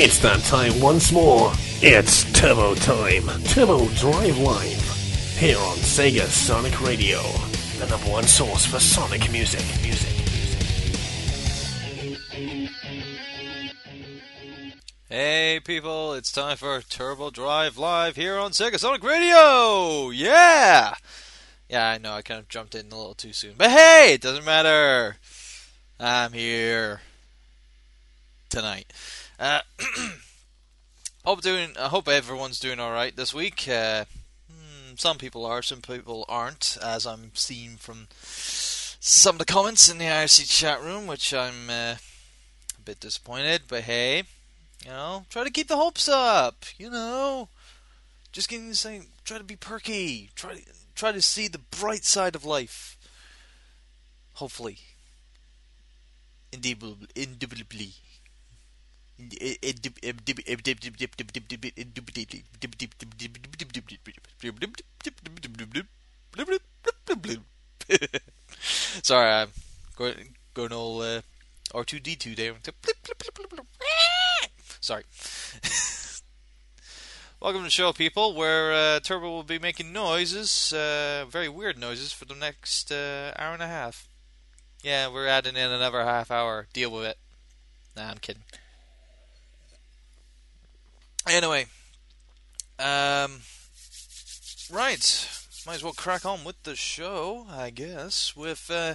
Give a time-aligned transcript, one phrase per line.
[0.00, 1.50] It's that time once more.
[1.82, 3.26] It's Turbo Time.
[3.46, 4.80] Turbo Drive Live.
[5.36, 7.20] Here on Sega Sonic Radio.
[7.80, 9.64] The number one source for Sonic music.
[9.82, 10.08] Music.
[15.08, 20.10] Hey people, it's time for Turbo Drive Live here on Sega Sonic Radio!
[20.10, 20.94] Yeah!
[21.68, 23.54] Yeah, I know I kind of jumped in a little too soon.
[23.58, 25.16] But hey, it doesn't matter.
[25.98, 27.00] I'm here
[28.48, 28.92] tonight.
[29.38, 29.60] Uh,
[31.24, 31.70] hope doing.
[31.78, 33.68] I hope everyone's doing all right this week.
[33.68, 34.04] Uh,
[34.50, 39.88] hmm, some people are, some people aren't, as I'm seeing from some of the comments
[39.88, 41.94] in the IRC chat room, which I'm uh,
[42.76, 43.62] a bit disappointed.
[43.68, 44.24] But hey,
[44.84, 46.64] you know, try to keep the hopes up.
[46.76, 47.48] You know,
[48.32, 50.30] just getting saying, try to be perky.
[50.34, 50.62] Try
[50.96, 52.96] try to see the bright side of life.
[54.34, 54.78] Hopefully,
[56.52, 57.92] indubitably.
[69.02, 69.48] Sorry, I'm
[69.96, 71.22] going going all uh,
[71.72, 72.54] R2D2 there.
[74.80, 75.02] Sorry.
[77.40, 81.78] Welcome to the show, people, where uh, Turbo will be making noises, uh, very weird
[81.78, 84.08] noises, for the next uh, hour and a half.
[84.82, 86.66] Yeah, we're adding in another half hour.
[86.72, 87.18] Deal with it.
[87.96, 88.42] Nah, I'm kidding.
[91.30, 91.66] Anyway,
[92.78, 93.42] um,
[94.72, 95.28] right,
[95.66, 98.34] might as well crack on with the show, I guess.
[98.34, 98.94] With uh,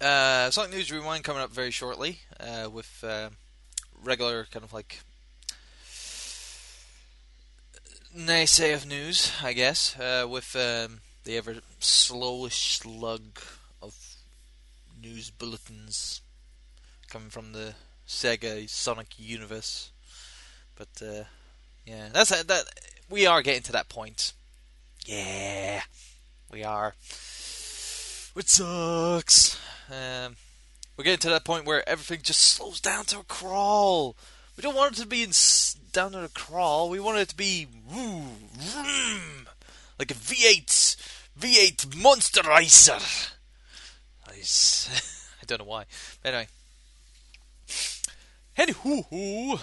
[0.00, 3.30] uh, Sonic News Rewind coming up very shortly, uh, with uh,
[4.02, 5.00] regular kind of like
[8.16, 13.40] naysay of news, I guess, uh, with um, the ever slowish slug
[13.82, 13.94] of
[15.02, 16.22] news bulletins
[17.10, 17.74] coming from the
[18.12, 19.90] Sega Sonic universe.
[20.76, 21.24] But uh,
[21.86, 22.64] yeah, that's a, that.
[23.08, 24.32] We are getting to that point.
[25.06, 25.82] Yeah,
[26.50, 26.94] we are.
[28.36, 29.58] It sucks.
[29.90, 30.36] Um,
[30.96, 34.16] we're getting to that point where everything just slows down to a crawl.
[34.56, 35.32] We don't want it to be in,
[35.92, 36.90] down to a crawl.
[36.90, 38.22] We want it to be woo,
[38.52, 39.48] vroom,
[39.98, 40.96] like a V8
[41.40, 43.32] V8 Monsterizer.
[45.42, 45.86] I don't know why.
[46.22, 46.48] But anyway.
[48.56, 49.60] Anywho,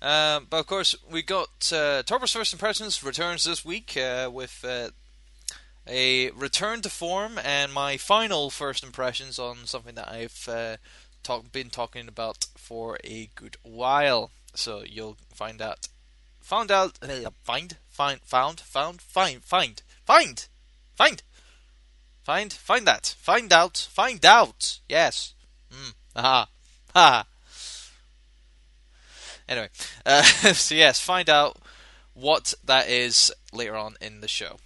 [0.00, 4.88] um, but of course we got uh, First Impressions returns this week uh, with uh,
[5.86, 10.76] a return to form and my final first impressions on something that I've uh,
[11.22, 14.30] talk, been talking about for a good while.
[14.54, 15.88] So you'll find out,
[16.40, 20.46] found out, uh, find, find, found, found, find, find, find,
[20.94, 21.22] find,
[22.22, 24.80] find, find that, find out, find out.
[24.88, 25.34] Yes.
[25.70, 25.94] Mm.
[26.16, 26.48] Aha.
[26.94, 27.26] Ha.
[29.50, 29.68] Anyway,
[30.06, 30.22] uh,
[30.54, 31.58] so yes, find out
[32.14, 34.58] what that is later on in the show.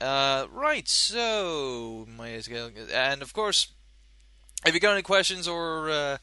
[0.00, 2.08] Uh, right, so
[2.92, 3.68] and of course,
[4.66, 6.16] if you got any questions or uh,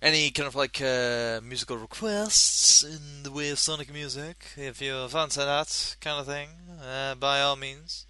[0.00, 5.06] any kind of like uh, musical requests in the way of Sonic music, if you
[5.08, 6.48] fancy that kind of thing,
[6.82, 8.06] uh, by all means,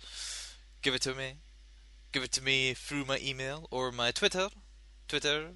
[0.82, 1.32] give it to me.
[2.12, 4.50] Give it to me through my email or my Twitter,
[5.08, 5.48] Twitter,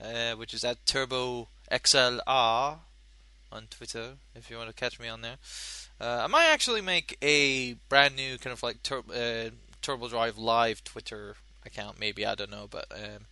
[0.00, 2.80] uh, which is at turboxlr
[3.54, 5.36] on Twitter if you want to catch me on there.
[6.00, 10.36] Uh, I might actually make a brand new kind of like tur- uh, Turbo Drive
[10.36, 12.00] Live Twitter account.
[12.00, 13.26] Maybe I don't know, but um,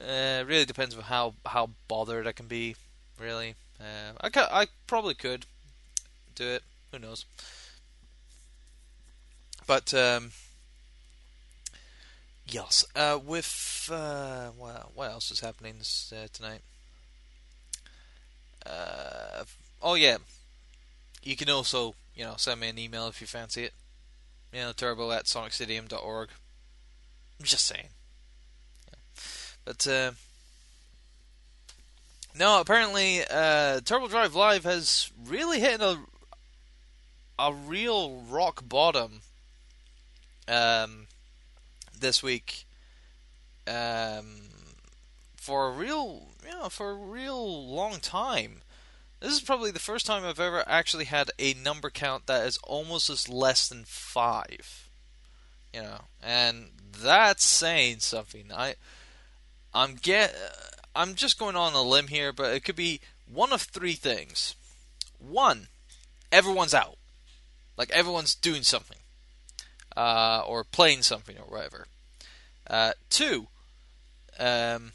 [0.00, 2.76] uh, really depends on how how bothered I can be.
[3.20, 5.44] Really, uh, I ca- I probably could
[6.34, 6.62] do it.
[6.92, 7.26] Who knows?
[9.66, 10.30] But um,
[12.46, 16.62] yes, uh, with uh, well, what else is happening this, uh, tonight?
[18.68, 19.44] Uh,
[19.82, 20.18] oh yeah,
[21.22, 23.72] you can also you know send me an email if you fancy it.
[24.52, 26.28] You know, turbo at sonicstadium.org.
[27.38, 27.88] I'm just saying.
[28.88, 29.22] Yeah.
[29.64, 30.10] But uh,
[32.38, 35.98] no, apparently uh, Turbo Drive Live has really hit a
[37.38, 39.20] a real rock bottom
[40.48, 41.06] um,
[41.98, 42.64] this week.
[43.66, 44.26] Um,
[45.48, 48.60] for a real, you know, for a real long time.
[49.18, 52.58] This is probably the first time I've ever actually had a number count that is
[52.64, 54.90] almost as less than five.
[55.72, 56.66] You know, and
[57.02, 58.52] that's saying something.
[58.54, 58.74] I,
[59.72, 60.34] I'm get,
[60.94, 64.54] I'm just going on a limb here, but it could be one of three things.
[65.18, 65.68] One,
[66.30, 66.98] everyone's out,
[67.78, 68.98] like everyone's doing something.
[69.98, 71.86] uh, or playing something or whatever.
[72.70, 73.48] Uh, two,
[74.38, 74.92] um,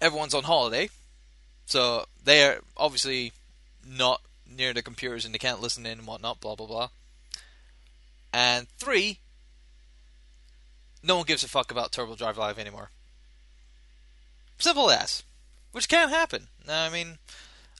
[0.00, 0.90] everyone's on holiday,
[1.66, 3.32] so they are obviously
[3.86, 6.40] not near the computers and they can't listen in and whatnot.
[6.40, 6.88] Blah blah blah.
[8.32, 9.18] And three,
[11.02, 12.90] no one gives a fuck about Turbo Drive Live anymore.
[14.58, 15.22] Simple as,
[15.72, 16.48] which can happen.
[16.68, 17.18] I mean,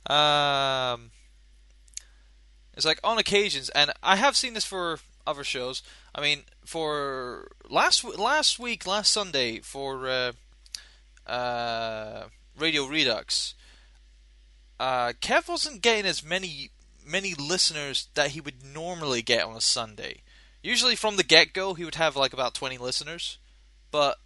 [0.07, 1.11] um,
[2.75, 5.83] it's like on occasions, and I have seen this for other shows.
[6.15, 10.33] I mean, for last last week, last Sunday for uh,
[11.27, 12.25] uh,
[12.59, 13.55] Radio Redux,
[14.79, 16.71] uh, Kev wasn't getting as many
[17.07, 20.23] many listeners that he would normally get on a Sunday.
[20.63, 23.39] Usually from the get go, he would have like about twenty listeners,
[23.91, 24.19] but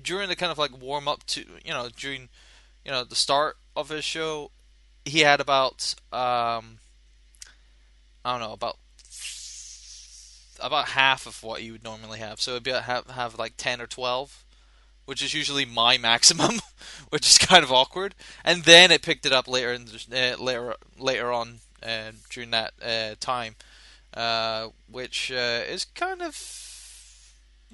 [0.00, 2.28] during the kind of like warm up to you know during
[2.84, 4.50] you know the start of his show,
[5.04, 6.78] he had about um,
[8.24, 8.76] I don't know about
[10.60, 12.40] about half of what you would normally have.
[12.40, 14.44] So it'd be have have like ten or twelve,
[15.10, 16.60] which is usually my maximum,
[17.08, 18.14] which is kind of awkward.
[18.44, 22.74] And then it picked it up later in uh, later later on uh, during that
[22.80, 23.56] uh, time,
[24.14, 26.36] uh, which uh, is kind of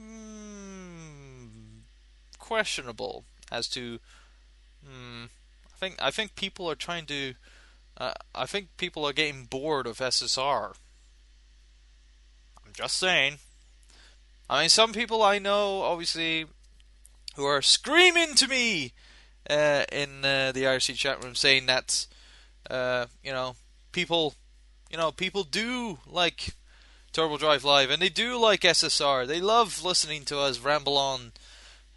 [0.00, 1.48] mm,
[2.38, 3.98] questionable as to.
[4.82, 7.34] Mm, I think I think people are trying to.
[7.98, 10.72] Uh, I think people are getting bored of SSR
[12.64, 13.40] I'm just saying.
[14.48, 16.46] I mean, some people I know, obviously,
[17.36, 18.92] who are screaming to me
[19.48, 22.06] uh, in uh, the IRC chat room saying that,
[22.68, 23.56] uh, you know,
[23.92, 24.34] people,
[24.90, 26.54] you know, people do like
[27.12, 29.26] Turbo Drive Live and they do like SSR.
[29.26, 31.32] They love listening to us ramble on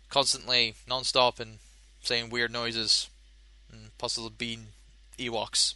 [0.10, 1.60] constantly, non-stop, and
[2.02, 3.10] saying weird noises
[3.72, 4.68] and possibly being
[5.18, 5.76] Ewoks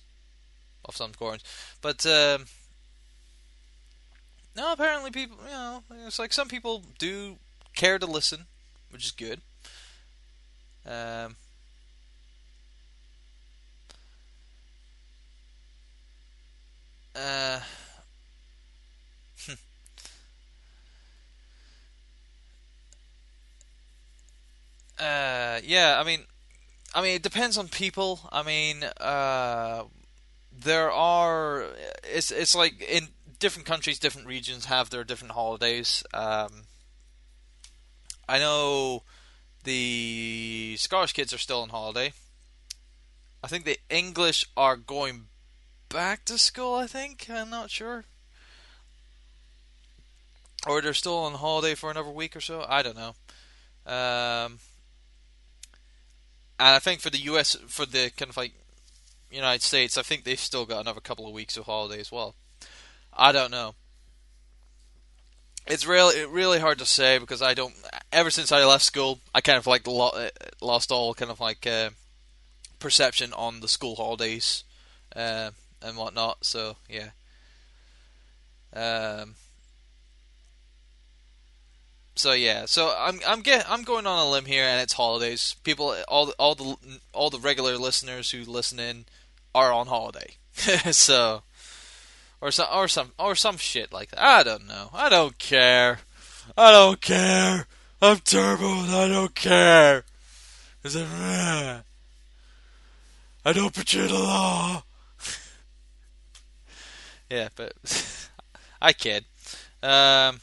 [0.86, 1.42] of some sort.
[1.82, 2.46] But um,
[4.56, 7.38] no, apparently people, you know, it's like some people do
[7.76, 8.46] care to listen,
[8.92, 9.42] which is good.
[10.86, 11.36] Um,
[17.16, 17.60] uh,
[25.00, 26.22] uh, yeah, I mean,
[26.94, 28.20] I mean, it depends on people.
[28.32, 29.84] I mean, uh,
[30.52, 31.66] there are.
[32.04, 33.08] It's it's like in
[33.40, 36.04] different countries, different regions have their different holidays.
[36.14, 36.64] Um,
[38.28, 39.04] I know
[39.64, 42.14] the Scottish kids are still on holiday.
[43.44, 45.26] I think the English are going
[45.90, 46.76] back to school.
[46.76, 48.06] I think I'm not sure,
[50.66, 52.66] or they're still on holiday for another week or so.
[52.68, 53.16] I don't know.
[53.86, 54.60] Um,
[56.60, 57.58] and I think for the U.S.
[57.68, 58.54] for the kind of like
[59.30, 62.36] United States, I think they've still got another couple of weeks of holiday as well.
[63.12, 63.76] I don't know.
[65.66, 67.74] It's really really hard to say because I don't.
[68.12, 69.88] Ever since I left school, I kind of like
[70.62, 71.92] lost all kind of like uh,
[72.80, 74.64] perception on the school holidays
[75.16, 75.52] uh,
[75.82, 76.46] and whatnot.
[76.46, 77.10] So yeah.
[78.76, 79.36] Um,
[82.16, 85.56] so yeah, so I'm I'm get I'm going on a limb here, and it's holidays.
[85.64, 86.76] People, all all the
[87.12, 89.06] all the regular listeners who listen in
[89.56, 90.36] are on holiday.
[90.92, 91.44] so
[92.44, 94.22] or some or some or some shit like that.
[94.22, 94.90] I don't know.
[94.94, 96.00] I don't care.
[96.58, 97.68] I don't care.
[98.02, 100.04] I'm turbo and I don't care.
[100.84, 101.08] Is it?
[103.46, 104.84] I don't betray the law.
[107.30, 107.74] yeah, but
[108.82, 109.24] I kid.
[109.82, 110.42] Um.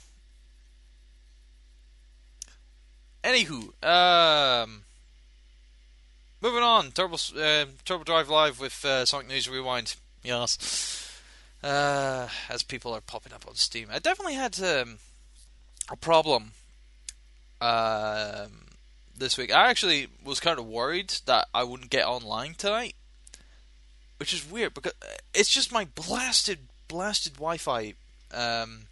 [3.23, 4.85] Anywho, um,
[6.41, 6.93] moving on.
[6.93, 9.97] Turbo uh, Turbo Drive Live with uh, Sonic News Rewind.
[10.23, 11.10] Yes
[11.63, 13.89] uh, as people are popping up on Steam.
[13.93, 14.99] I definitely had um,
[15.91, 16.53] a problem
[17.61, 18.67] um,
[19.17, 19.53] this week.
[19.53, 22.95] I actually was kind of worried that I wouldn't get online tonight,
[24.19, 24.95] which is weird because
[25.35, 27.95] it's just my blasted, blasted Wi-Fi
[28.33, 28.83] um,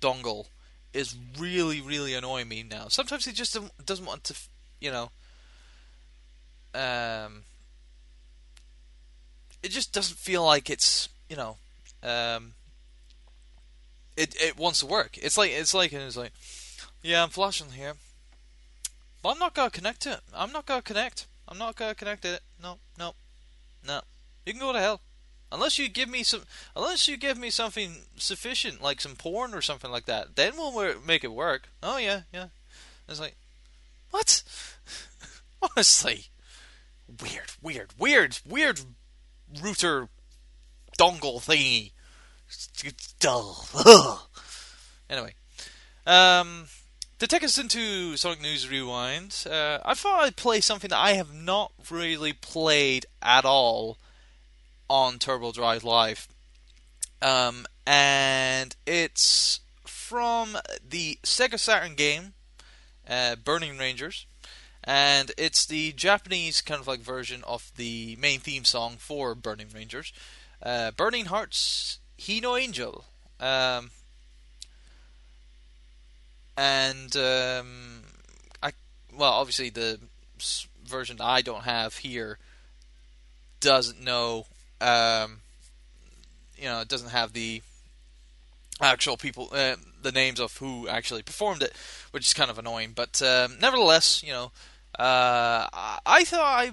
[0.00, 0.46] dongle
[0.92, 2.88] is really, really annoying me now.
[2.88, 4.34] Sometimes it just doesn't want to,
[4.80, 5.10] you know.
[6.74, 7.42] Um,
[9.62, 11.56] it just doesn't feel like it's you know
[12.06, 12.52] um,
[14.16, 15.18] it it wants to work.
[15.18, 16.32] It's like it's like it's like,
[17.02, 17.94] yeah, I'm flashing here,
[19.22, 20.20] but I'm not gonna connect it.
[20.32, 21.26] I'm not gonna connect.
[21.48, 22.40] I'm not gonna connect it.
[22.62, 23.14] No, no,
[23.86, 24.00] no.
[24.44, 25.00] You can go to hell.
[25.52, 26.42] Unless you give me some,
[26.74, 31.00] unless you give me something sufficient, like some porn or something like that, then we'll
[31.06, 31.68] make it work.
[31.82, 32.46] Oh yeah, yeah.
[33.08, 33.36] It's like,
[34.10, 34.42] what?
[35.62, 36.26] Honestly,
[37.22, 38.80] weird, weird, weird, weird
[39.62, 40.08] router
[40.98, 41.92] dongle thingy.
[42.48, 43.66] It's, dull.
[45.08, 45.32] Anyway,
[46.04, 46.66] um,
[47.20, 51.12] to take us into Sonic News Rewind, uh, I thought I'd play something that I
[51.12, 53.98] have not really played at all
[54.90, 56.26] on Turbo Drive Live.
[57.22, 62.34] Um, and it's from the Sega Saturn game,
[63.08, 64.26] uh, Burning Rangers.
[64.84, 69.68] And it's the Japanese kind of like version of the main theme song for Burning
[69.74, 70.12] Rangers.
[70.62, 73.04] Uh, Burning Hearts, He No Angel.
[73.38, 73.92] Um,
[76.56, 78.02] and um,
[78.60, 78.72] I
[79.16, 80.00] well, obviously the
[80.84, 82.38] version I don't have here
[83.60, 84.46] doesn't know,
[84.80, 85.38] um,
[86.58, 87.62] you know, it doesn't have the
[88.80, 91.74] actual people, uh, the names of who actually performed it,
[92.10, 92.90] which is kind of annoying.
[92.92, 94.50] But um, nevertheless, you know.
[94.98, 95.66] Uh,
[96.06, 96.70] I thought I,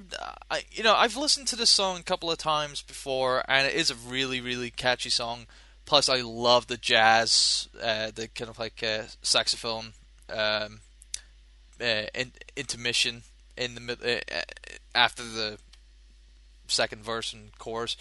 [0.50, 3.74] I, you know, I've listened to this song a couple of times before, and it
[3.74, 5.46] is a really, really catchy song.
[5.86, 9.94] Plus, I love the jazz, uh, the kind of like uh, saxophone
[10.30, 10.80] um,
[11.82, 13.24] uh, in, intermission
[13.58, 14.42] in the uh,
[14.96, 15.58] after the
[16.68, 17.98] second verse and chorus.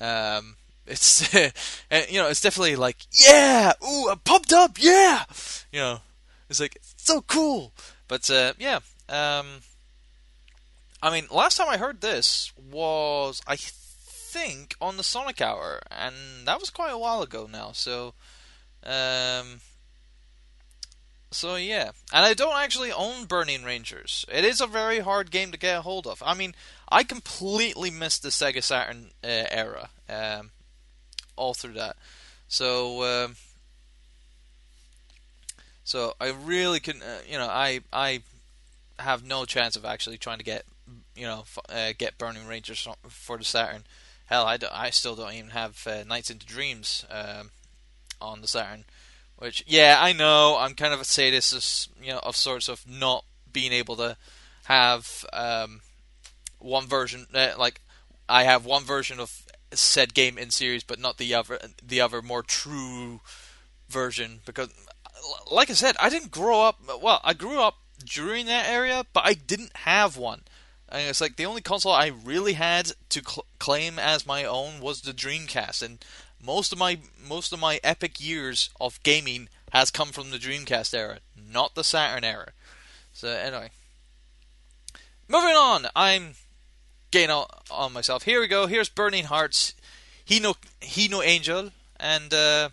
[0.00, 1.32] Um, it's
[2.10, 5.22] you know it's definitely like yeah, ooh, I'm pumped up, yeah,
[5.70, 6.00] you know,
[6.50, 7.72] it's like it's so cool.
[8.08, 9.62] But uh, yeah, um,
[11.02, 13.56] I mean, last time I heard this was I
[14.32, 16.14] think on the Sonic Hour, and
[16.46, 17.72] that was quite a while ago now.
[17.72, 18.14] So,
[18.84, 19.60] um,
[21.30, 24.24] so yeah, and I don't actually own Burning Rangers.
[24.32, 26.22] It is a very hard game to get a hold of.
[26.24, 26.54] I mean,
[26.88, 30.50] I completely missed the Sega Saturn uh, era, um,
[31.36, 31.96] all through that.
[32.48, 33.36] So, um,
[35.84, 38.22] so I really can, uh, you know, I I
[39.02, 40.64] have no chance of actually trying to get,
[41.14, 43.84] you know, uh, get Burning Rangers for the Saturn.
[44.26, 47.50] Hell, I, I still don't even have uh, Nights into Dreams um,
[48.20, 48.84] on the Saturn.
[49.36, 53.24] Which, yeah, I know I'm kind of a sadist, you know, of sorts of not
[53.52, 54.16] being able to
[54.64, 55.80] have um,
[56.60, 57.26] one version.
[57.34, 57.80] Uh, like,
[58.28, 59.42] I have one version of
[59.72, 63.20] said game in series, but not the other, the other more true
[63.88, 64.40] version.
[64.46, 64.68] Because,
[65.50, 66.80] like I said, I didn't grow up.
[67.02, 70.42] Well, I grew up during that area, but I didn't have one.
[70.88, 74.80] And it's like the only console I really had to cl- claim as my own
[74.80, 76.04] was the Dreamcast, and
[76.44, 80.92] most of my most of my epic years of gaming has come from the Dreamcast
[80.92, 82.52] era, not the Saturn era.
[83.14, 83.70] So anyway,
[85.28, 85.86] moving on.
[85.96, 86.34] I'm
[87.10, 88.24] getting on, on myself.
[88.24, 88.66] Here we go.
[88.66, 89.74] Here's Burning Hearts.
[90.22, 92.68] He no he no angel, and uh,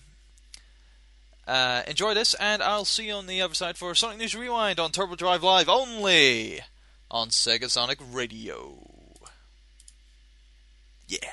[1.49, 2.33] uh, enjoy this.
[2.35, 5.43] And I'll see you on the other side for Sonic News Rewind on Turbo Drive
[5.43, 6.59] Live only
[7.11, 8.77] on Sega Sonic Radio.
[11.07, 11.29] Yeah.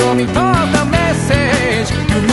[0.00, 2.29] don't ignore the message.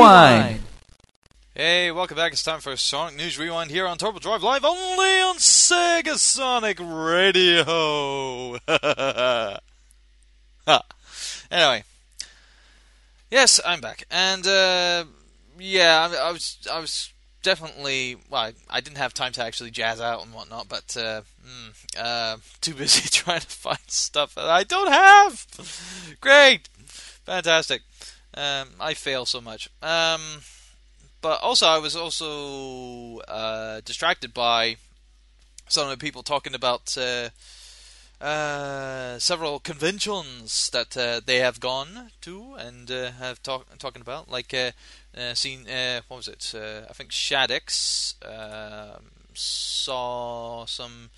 [0.00, 0.60] Rewind.
[1.54, 2.32] Hey, welcome back.
[2.32, 6.78] It's time for Sonic News Rewind here on Turbo Drive Live, only on Sega Sonic
[6.80, 8.56] Radio.
[11.50, 11.84] anyway,
[13.30, 15.04] yes, I'm back, and uh,
[15.58, 19.70] yeah, I, I, was, I was definitely well, I, I, didn't have time to actually
[19.70, 24.48] jazz out and whatnot, but uh, mm, uh, too busy trying to find stuff that
[24.48, 25.46] I don't have.
[26.22, 27.82] Great, fantastic.
[28.34, 29.68] Um, I fail so much.
[29.82, 30.42] Um,
[31.20, 34.76] but also, I was also uh, distracted by
[35.68, 37.28] some of the people talking about uh,
[38.24, 44.30] uh, several conventions that uh, they have gone to and uh, have talk- talking about,
[44.30, 44.72] like uh,
[45.34, 45.64] seen
[46.08, 46.52] what was it?
[46.54, 51.10] I think Shaddix um, saw some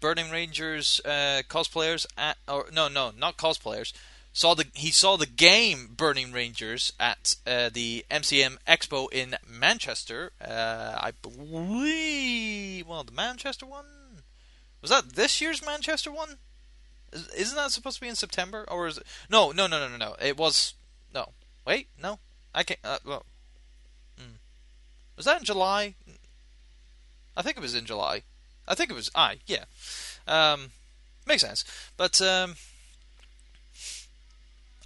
[0.00, 3.92] Burning Rangers cosplayers at, or no, no, not cosplayers
[4.32, 10.32] saw the he saw the game Burning Rangers at uh, the MCM Expo in Manchester.
[10.40, 13.84] Uh, I believe well the Manchester one
[14.80, 16.36] was that this year's Manchester one.
[17.36, 19.04] Isn't that supposed to be in September or is it?
[19.28, 20.16] No, no, no, no, no, no.
[20.20, 20.74] It was
[21.14, 21.28] no.
[21.66, 22.18] Wait, no.
[22.54, 22.80] I can't.
[22.82, 23.26] Uh, well,
[24.18, 24.36] mm.
[25.16, 25.94] was that in July?
[27.36, 28.22] I think it was in July.
[28.66, 29.10] I think it was.
[29.14, 29.64] I yeah.
[30.26, 30.70] Um,
[31.26, 31.64] makes sense.
[31.96, 32.54] But um,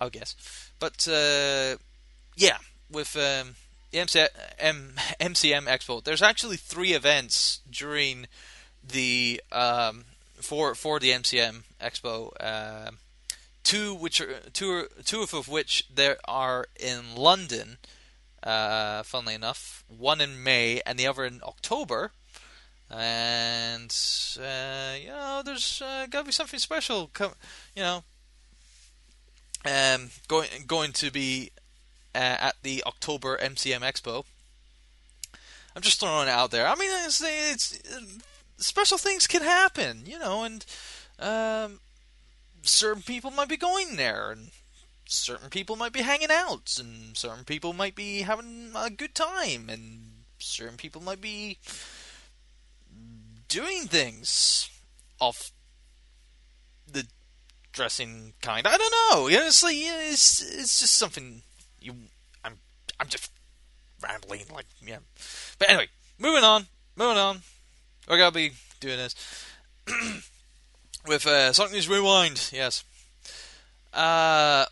[0.00, 0.34] I guess.
[0.78, 1.76] But uh,
[2.36, 2.58] yeah,
[2.90, 3.56] with um,
[3.90, 4.28] the MC-
[4.60, 8.26] MCM Expo, there's actually three events during
[8.86, 10.04] the um,
[10.34, 12.32] for for the MCM Expo.
[12.38, 12.90] Uh,
[13.62, 17.78] two which are two two of which there are in London.
[18.42, 22.12] Uh, funnily enough, one in May and the other in October.
[22.88, 23.92] And
[24.38, 27.10] uh, you know, there's uh, got to be something special.
[27.74, 28.04] You know,
[29.66, 31.50] um, going going to be
[32.14, 34.24] uh, at the October MCM Expo.
[35.74, 36.66] I'm just throwing it out there.
[36.66, 37.78] I mean, it's, it's
[38.56, 40.64] special things can happen, you know, and
[41.18, 41.80] um,
[42.62, 44.50] certain people might be going there, and
[45.04, 49.68] certain people might be hanging out, and certain people might be having a good time,
[49.68, 51.58] and certain people might be
[53.48, 54.70] doing things
[55.20, 55.50] off
[56.90, 57.06] the
[57.76, 58.66] dressing kind.
[58.66, 59.38] I don't know.
[59.38, 61.42] Honestly, it's it's just something
[61.80, 61.94] you.
[62.42, 62.54] I'm
[62.98, 63.30] I'm just
[64.02, 64.98] rambling like yeah.
[65.58, 67.42] But anyway, moving on, moving on.
[68.08, 69.14] We're gonna be doing this
[71.06, 72.50] with uh, Sonic News Rewind.
[72.52, 72.82] Yes.
[73.92, 74.64] Uh,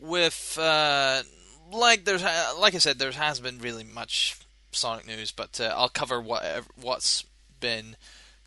[0.00, 1.22] with uh,
[1.72, 4.38] like there's like I said, there hasn't been really much
[4.70, 6.44] Sonic news, but uh, I'll cover what
[6.80, 7.24] what's
[7.58, 7.96] been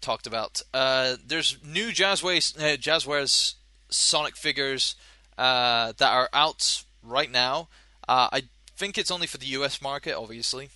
[0.01, 0.61] talked about.
[0.73, 3.55] Uh, there's new Jazwares, uh, Jazwares
[3.93, 4.95] Sonic figures
[5.37, 7.67] uh, that are out right now.
[8.07, 8.43] Uh, I
[8.75, 10.69] think it's only for the US market, obviously,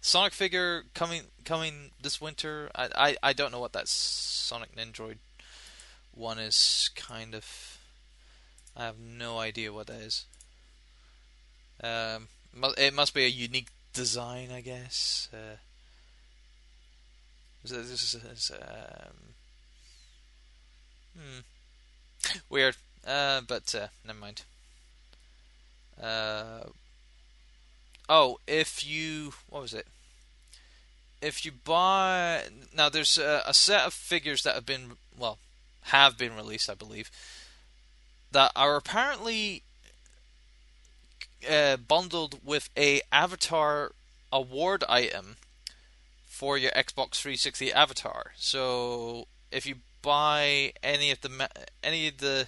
[0.00, 2.70] Sonic figure coming coming this winter.
[2.74, 5.18] I, I I don't know what that Sonic Nendroid
[6.12, 6.90] one is.
[6.94, 7.78] Kind of,
[8.76, 10.24] I have no idea what that is.
[11.82, 12.28] Um,
[12.78, 15.28] it must be a unique design, I guess.
[15.32, 15.56] Uh,
[17.62, 19.16] this is, um,
[21.16, 21.40] hmm,
[22.48, 22.76] weird.
[23.06, 24.42] Uh, but uh, never mind.
[26.00, 26.64] Uh,
[28.08, 29.86] oh, if you what was it?
[31.20, 32.42] If you buy
[32.76, 35.38] now, there's a, a set of figures that have been well
[35.86, 37.10] have been released, I believe,
[38.30, 39.62] that are apparently
[41.48, 43.92] uh, bundled with a Avatar
[44.32, 45.36] award item
[46.26, 48.32] for your Xbox 360 Avatar.
[48.36, 51.48] So if you buy any of the
[51.82, 52.46] any of the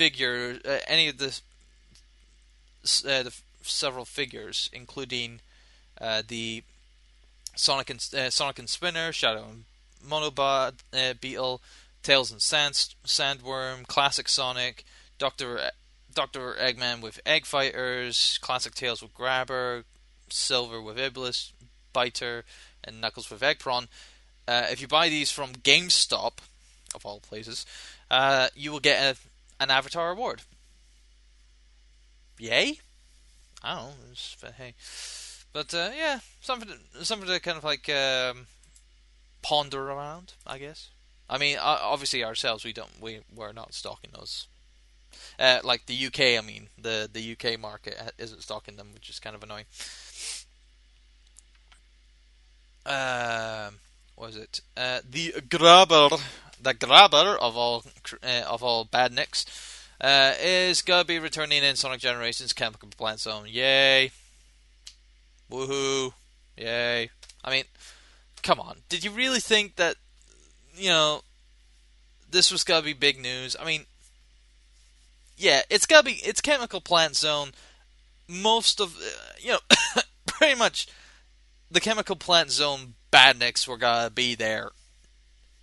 [0.00, 1.40] figure, uh, any of the,
[3.04, 5.40] uh, the several figures, including
[6.00, 6.62] uh, the
[7.56, 9.64] Sonic and uh, Sonic and Spinner, Shadow and
[10.06, 11.60] Monobot, uh, Beetle,
[12.02, 14.84] Tails and Sand, Sandworm, Classic Sonic,
[15.18, 15.70] Doctor
[16.14, 16.54] Dr.
[16.54, 19.84] Eggman with Egg Fighters, Classic Tails with Grabber,
[20.28, 21.52] Silver with Iblis,
[21.92, 22.44] Biter,
[22.84, 23.88] and Knuckles with Eggprawn.
[24.46, 26.38] Uh, if you buy these from GameStop,
[26.94, 27.66] of all places,
[28.10, 30.42] uh, you will get a, an Avatar award.
[32.38, 32.78] Yay?
[33.62, 33.94] I don't know.
[34.40, 34.74] But hey,
[35.52, 36.70] but uh, yeah, something
[37.02, 38.46] something to kind of like um,
[39.42, 40.88] ponder around, I guess.
[41.28, 44.48] I mean, obviously ourselves, we don't, we we're not stocking those
[45.38, 49.18] uh, like the UK, I mean, the the UK market isn't stocking them, which is
[49.18, 49.66] kind of annoying.
[52.86, 53.76] Um,
[54.16, 54.60] was it?
[54.76, 56.08] Uh, the grabber,
[56.60, 57.84] the grabber of all
[58.22, 59.44] uh, of all badniks,
[60.00, 63.46] uh, is gonna be returning in Sonic Generations Chemical Plant Zone.
[63.48, 64.10] Yay!
[65.50, 66.12] Woohoo!
[66.56, 67.10] Yay!
[67.44, 67.64] I mean,
[68.42, 68.78] come on.
[68.88, 69.96] Did you really think that
[70.74, 71.22] you know
[72.30, 73.56] this was gonna be big news?
[73.60, 73.86] I mean,
[75.40, 76.20] yeah, it's gotta be.
[76.22, 77.52] It's Chemical Plant Zone.
[78.28, 79.58] Most of uh, you know,
[80.26, 80.86] pretty much
[81.70, 84.70] the Chemical Plant Zone badniks were gonna be there.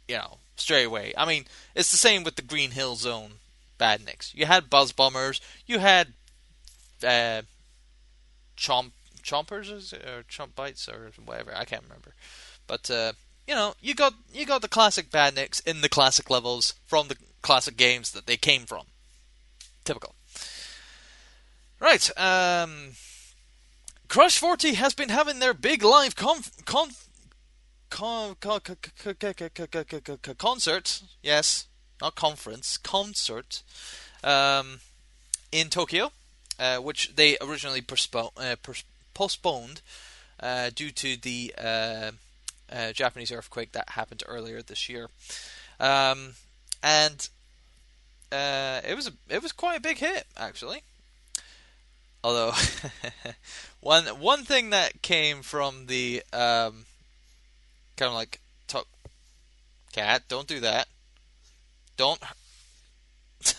[0.08, 1.13] You know, straight away.
[1.16, 3.34] I mean, it's the same with the Green Hill Zone
[3.80, 4.34] badniks.
[4.34, 5.40] You had Buzz Bombers.
[5.68, 6.13] You had
[7.04, 7.44] uh,
[8.58, 11.52] Chomp Chompers or Chomp Bites or whatever.
[11.56, 12.16] I can't remember.
[12.66, 13.13] But uh,
[13.48, 17.18] you know, you got you got the classic badniks in the classic levels from the
[17.44, 18.88] classic games that they came from.
[19.88, 20.15] Typical.
[21.80, 22.10] Right.
[22.19, 22.91] Um,
[24.10, 27.08] Crush 40 has been having their big live conf, conf,
[27.89, 31.04] con, con, con, concert.
[31.23, 31.67] Yes,
[32.02, 33.63] not conference, concert
[34.26, 34.82] um,
[35.54, 36.12] in Tokyo,
[36.60, 37.82] uh, which they originally
[38.13, 38.56] uh,
[39.13, 39.82] postponed
[40.41, 42.12] uh, due to the uh,
[42.69, 45.08] uh, Japanese earthquake that happened earlier this year.
[45.80, 46.34] Um,
[46.84, 47.30] and
[48.32, 50.82] uh, it was a, it was quite a big hit actually.
[52.24, 52.54] Although
[53.80, 56.86] one one thing that came from the um,
[57.96, 58.88] kind of like talk,
[59.94, 60.88] cat, don't do that.
[61.96, 62.20] Don't.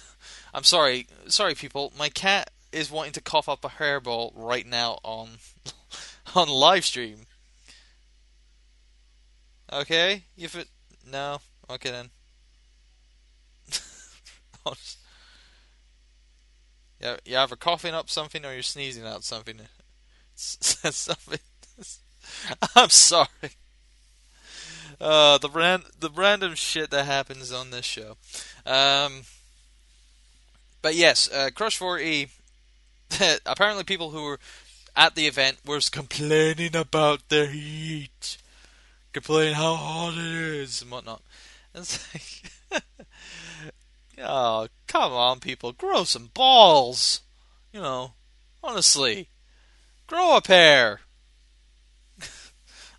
[0.54, 1.92] I'm sorry, sorry people.
[1.98, 5.38] My cat is wanting to cough up a hairball right now on
[6.34, 7.26] on live stream.
[9.72, 10.68] Okay, if it
[11.10, 11.38] no,
[11.70, 12.10] okay then.
[17.00, 19.60] Yeah, you're either coughing up something or you're sneezing out something.
[20.34, 21.38] something.
[22.74, 23.28] I'm sorry.
[25.00, 28.16] Uh, the ran the random shit that happens on this show.
[28.66, 29.22] Um,
[30.82, 32.30] but yes, uh, Crush 4E.
[33.46, 34.40] apparently, people who were
[34.96, 38.38] at the event were complaining about the heat,
[39.12, 41.22] complaining how hot it is and whatnot.
[41.74, 42.12] It's
[42.72, 42.82] like,
[44.22, 45.72] Oh, come on, people.
[45.72, 47.20] Grow some balls.
[47.72, 48.12] You know,
[48.62, 49.28] honestly.
[50.06, 51.00] Grow a pair.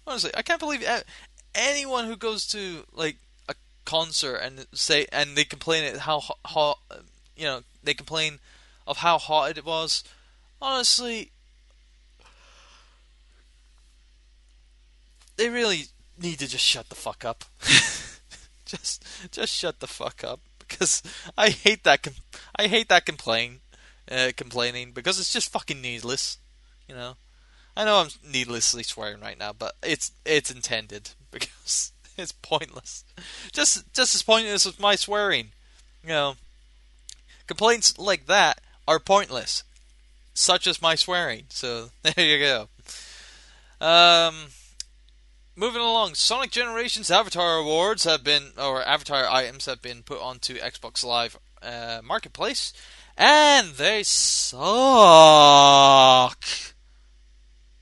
[0.07, 0.85] honestly, I can't believe
[1.55, 3.55] anyone who goes to, like, a
[3.85, 6.79] concert and say, and they complain at how hot,
[7.35, 8.39] you know, they complain
[8.85, 10.03] of how hot it was.
[10.61, 11.31] Honestly,
[15.37, 15.85] they really
[16.21, 17.45] need to just shut the fuck up.
[18.65, 21.03] just, just shut the fuck up because
[21.37, 22.03] I hate that.
[22.03, 22.13] Com-
[22.55, 23.59] I hate that complain,
[24.09, 26.37] uh, complaining because it's just fucking needless.
[26.87, 27.15] You know,
[27.75, 33.03] I know I'm needlessly swearing right now, but it's it's intended because it's pointless.
[33.51, 35.49] Just just as pointless as my swearing.
[36.03, 36.35] You know,
[37.47, 39.63] complaints like that are pointless,
[40.33, 41.45] such as my swearing.
[41.49, 42.67] So there you go.
[43.81, 44.47] Um,
[45.59, 50.57] moving along, Sonic Generations Avatar Awards have been, or Avatar items have been put onto
[50.57, 52.71] Xbox Live uh, Marketplace,
[53.17, 54.63] and they suck.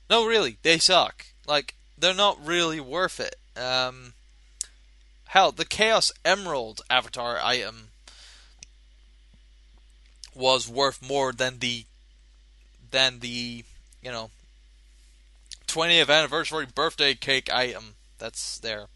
[0.10, 1.28] No, really, they suck.
[1.48, 3.36] Like, they're not really worth it.
[3.56, 4.13] Um,
[5.26, 7.90] hell, the Chaos Emerald Avatar item
[10.34, 11.86] was worth more than the
[12.90, 13.63] than the
[14.04, 14.30] you know
[15.67, 18.88] 20th anniversary birthday cake item that's there.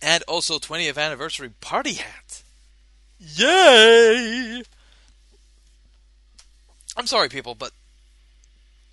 [0.00, 2.42] And also 20th anniversary party hat.
[3.18, 4.62] Yay!
[6.96, 7.72] I'm sorry people, but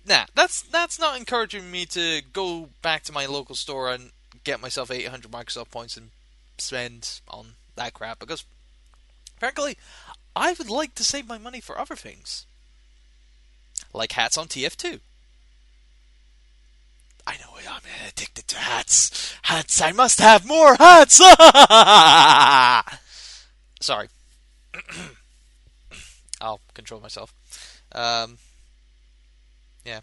[0.06, 4.10] nah, that's that's not encouraging me to go back to my local store and
[4.44, 6.10] get myself 800 Microsoft points and
[6.58, 8.44] spend on that crap because
[9.38, 9.76] frankly,
[10.36, 12.46] I would like to save my money for other things
[13.94, 15.00] like hats on TF2.
[17.26, 19.34] I know I'm addicted to hats.
[19.42, 21.16] Hats, I must have more hats!
[23.80, 24.08] Sorry.
[26.40, 27.34] I'll control myself.
[27.92, 28.38] Um,
[29.84, 30.00] yeah.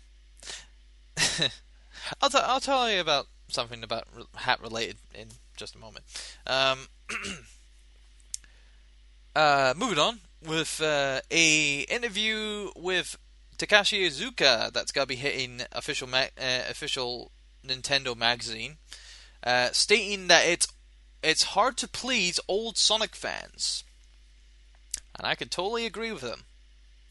[2.22, 6.06] I'll, t- I'll tell you about something about re- hat related in just a moment.
[6.48, 6.88] Um,
[9.36, 13.18] uh, moving on with uh, a interview with
[13.62, 17.32] Takashi Iizuka that's going to be hitting official ma- uh, official
[17.66, 18.78] Nintendo magazine,
[19.44, 20.68] uh, stating that it's
[21.22, 23.84] it's hard to please old Sonic fans,
[25.16, 26.46] and I can totally agree with them,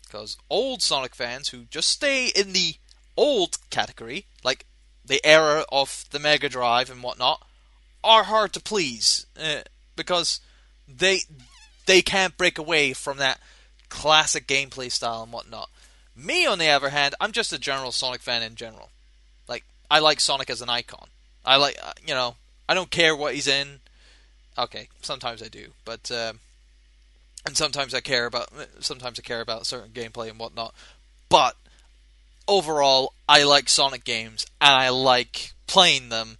[0.04, 2.74] because old Sonic fans who just stay in the
[3.16, 4.66] old category, like
[5.04, 7.46] the era of the Mega Drive and whatnot
[8.02, 9.60] are hard to please uh,
[9.94, 10.40] because
[10.88, 11.20] they
[11.86, 13.38] they can't break away from that
[13.88, 15.68] classic gameplay style and whatnot.
[16.22, 18.90] Me, on the other hand, I'm just a general Sonic fan in general.
[19.48, 21.08] Like I like Sonic as an icon.
[21.44, 22.36] I like uh, you know
[22.68, 23.80] I don't care what he's in.
[24.58, 26.34] Okay, sometimes I do, but uh,
[27.46, 30.74] and sometimes I care about sometimes I care about certain gameplay and whatnot.
[31.28, 31.56] But
[32.46, 36.36] overall, I like Sonic games and I like playing them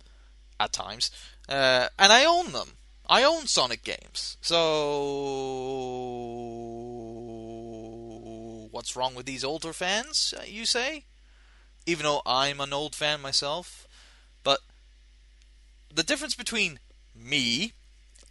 [0.59, 1.11] at times,
[1.49, 2.73] uh, and I own them.
[3.09, 4.37] I own Sonic games.
[4.41, 4.67] So,
[8.81, 11.05] what's wrong with these older fans, uh, you say?
[11.85, 13.87] Even though I'm an old fan myself.
[14.43, 14.61] But
[15.95, 16.79] the difference between
[17.15, 17.73] me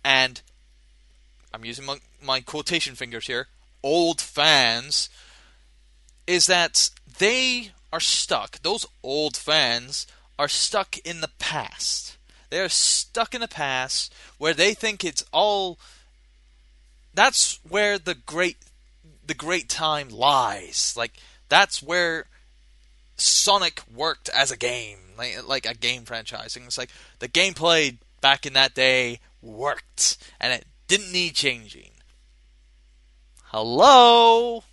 [0.03, 0.41] and
[1.53, 3.45] I'm using my, my quotation fingers here,
[3.83, 5.11] old fans,
[6.25, 8.59] is that they are stuck.
[8.63, 10.07] Those old fans
[10.39, 12.17] are stuck in the past.
[12.49, 15.77] They are stuck in the past where they think it's all.
[17.13, 18.57] That's where the great,
[19.29, 20.95] the great time lies.
[20.97, 21.13] Like
[21.47, 22.25] that's where
[23.15, 26.65] Sonic worked as a game, like like a game franchising.
[26.65, 26.89] It's like
[27.19, 31.91] the gameplay back in that day worked, and it didn't need changing.
[33.45, 34.63] Hello,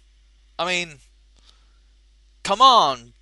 [0.59, 0.97] I mean,
[2.43, 3.13] come on.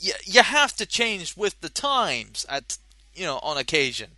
[0.00, 2.76] You, you have to change with the times at
[3.14, 4.10] you know on occasion.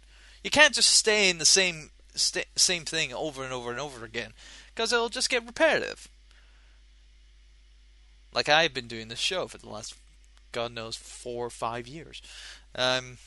[0.43, 4.03] You can't just stay in the same st- same thing over and over and over
[4.03, 4.33] again
[4.75, 6.09] because it'll just get repetitive.
[8.33, 9.95] Like I've been doing this show for the last
[10.53, 12.23] God knows four or five years.
[12.75, 13.19] Um,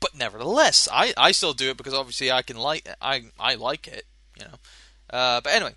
[0.00, 3.86] but nevertheless, I, I still do it because obviously I can like I I like
[3.86, 4.04] it,
[4.38, 4.58] you know.
[5.10, 5.74] Uh, but anyway,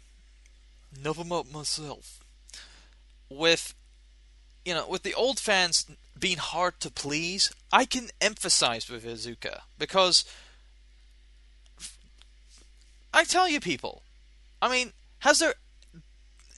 [0.99, 2.21] enough about myself.
[3.29, 3.73] With
[4.65, 5.86] you know, with the old fans
[6.19, 10.25] being hard to please, I can emphasize with Iizuka because
[13.13, 14.01] I tell you, people.
[14.62, 15.53] I mean, has there,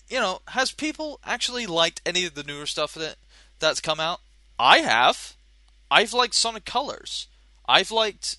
[0.09, 3.15] you know, has people actually liked any of the newer stuff that
[3.59, 4.21] that's come out?
[4.59, 5.33] I have.
[5.89, 7.27] I've liked Sonic Colors.
[7.67, 8.37] I've liked.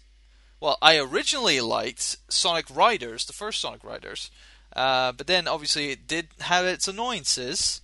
[0.60, 4.30] Well, I originally liked Sonic Riders, the first Sonic Riders,
[4.74, 7.80] uh, but then obviously it did have its annoyances.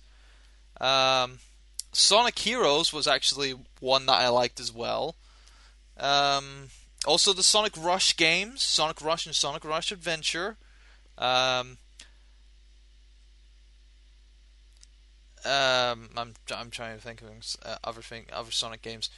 [0.81, 1.39] Um,
[1.93, 5.15] Sonic Heroes was actually one that I liked as well.
[5.97, 6.67] Um,
[7.05, 10.57] also, the Sonic Rush games, Sonic Rush and Sonic Rush Adventure.
[11.17, 11.77] Um,
[15.45, 17.29] um, I'm I'm trying to think of
[17.63, 19.09] uh, other thing, other Sonic games.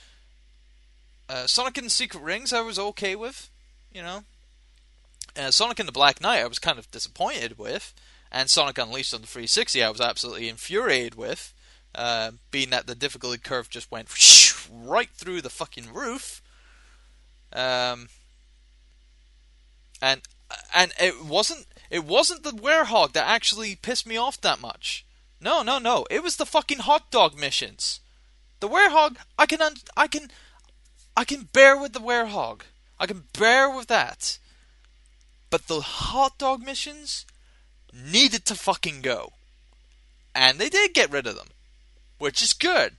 [1.29, 3.49] Uh, Sonic and the Secret Rings, I was okay with,
[3.93, 4.23] you know.
[5.35, 7.93] Uh, Sonic and the Black Knight, I was kind of disappointed with,
[8.31, 11.53] and Sonic Unleashed on the 360, I was absolutely infuriated with.
[11.93, 14.07] Uh, being that the difficulty curve just went
[14.71, 16.41] right through the fucking roof.
[17.51, 18.09] Um,
[20.01, 20.21] and
[20.75, 25.05] and it wasn't it wasn't the werehog that actually pissed me off that much.
[25.39, 26.05] No, no, no.
[26.09, 27.99] It was the fucking hot dog missions.
[28.59, 30.31] The werehog, I can un- I can
[31.15, 32.61] I can bear with the werehog.
[32.99, 34.39] I can bear with that.
[35.49, 37.25] But the hot dog missions
[37.93, 39.33] needed to fucking go.
[40.33, 41.47] And they did get rid of them
[42.17, 42.93] which is good.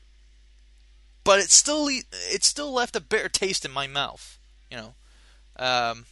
[1.25, 4.39] But it still it still left a bitter taste in my mouth,
[4.71, 4.95] you know.
[5.57, 6.07] Um,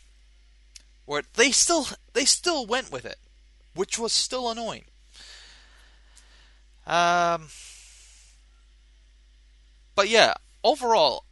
[1.06, 3.18] where they still they still went with it,
[3.74, 4.84] which was still annoying.
[6.86, 7.48] Um,
[9.94, 11.24] but yeah, overall,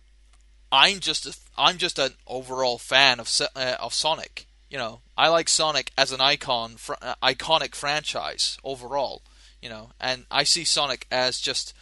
[0.73, 4.47] I'm just a, I'm just an overall fan of uh, of Sonic.
[4.71, 9.23] You know, I like Sonic as an icon, fr- uh, iconic franchise overall
[9.65, 11.73] you know, and I see Sonic as just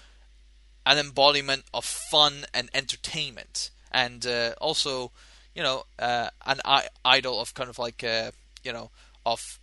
[0.86, 5.10] an embodiment of fun and entertainment, and uh, also,
[5.52, 8.30] you know, uh, an I- idol of kind of like, uh,
[8.62, 8.90] you know,
[9.26, 9.58] of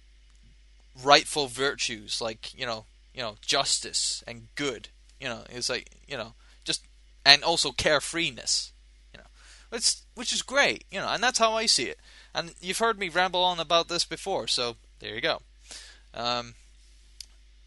[1.02, 2.84] rightful virtues like you know,
[3.20, 4.88] you know, justice and good.
[5.20, 6.86] You know, it's like you know, just
[7.26, 8.72] and also carefreeness.
[9.14, 9.26] You know,
[9.74, 10.86] it's which is great.
[10.90, 12.00] You know, and that's how I see it.
[12.34, 15.42] And you've heard me ramble on about this before, so there you go.
[16.14, 16.54] Um,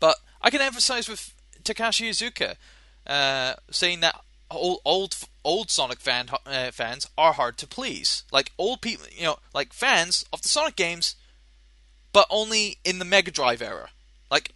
[0.01, 2.55] but I can emphasize with Takashi Iizuka
[3.07, 4.19] uh, saying that
[4.51, 8.23] old old old Sonic fan uh, fans are hard to please.
[8.33, 11.15] Like old people, you know, like fans of the Sonic games,
[12.15, 13.91] but only in the Mega Drive era.
[14.31, 14.55] Like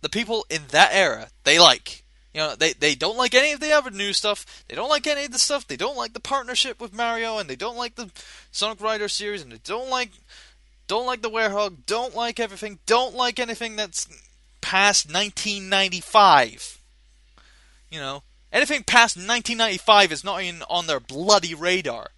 [0.00, 2.04] the people in that era, they like.
[2.32, 4.64] You know, they, they don't like any of the other new stuff.
[4.68, 5.66] They don't like any of the stuff.
[5.66, 8.10] They don't like the partnership with Mario, and they don't like the
[8.52, 10.10] Sonic Rider series, and they don't like
[10.86, 11.86] don't like the Werehog.
[11.86, 12.78] Don't like everything.
[12.86, 14.06] Don't like anything that's
[14.60, 16.78] past 1995.
[17.90, 22.10] You know, Anything past 1995 is not even on their bloody radar.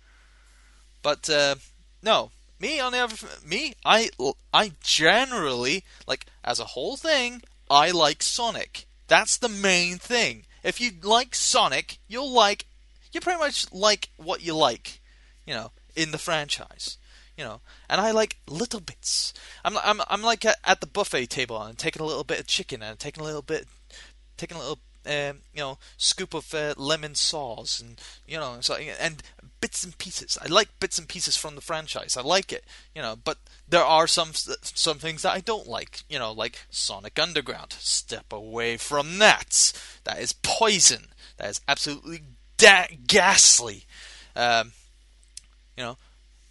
[1.03, 1.57] But uh,
[2.03, 4.11] no, me on the other, me, I,
[4.53, 7.43] I generally like as a whole thing.
[7.71, 8.87] I like Sonic.
[9.09, 10.45] That's the main thing.
[10.63, 12.67] If you like Sonic, you'll like,
[13.13, 15.01] you pretty much like what you like,
[15.47, 16.99] you know, in the franchise
[17.37, 17.61] you know.
[17.89, 19.33] And I like little bits.
[19.65, 22.47] I'm I'm I'm like at, at the buffet table and taking a little bit of
[22.47, 23.67] chicken and taking a little bit,
[24.37, 28.75] taking a little um, you know scoop of uh, lemon sauce and you know so
[28.75, 29.23] and
[29.63, 30.37] bits and pieces.
[30.43, 32.17] I like bits and pieces from the franchise.
[32.19, 33.17] I like it, you know.
[33.17, 37.73] But there are some some things that I don't like, you know, like Sonic Underground.
[37.79, 39.73] Step away from that.
[40.05, 41.07] That is poison.
[41.39, 42.23] That is absolutely
[42.59, 43.85] da- ghastly.
[44.37, 44.73] Um,
[45.77, 45.97] you know,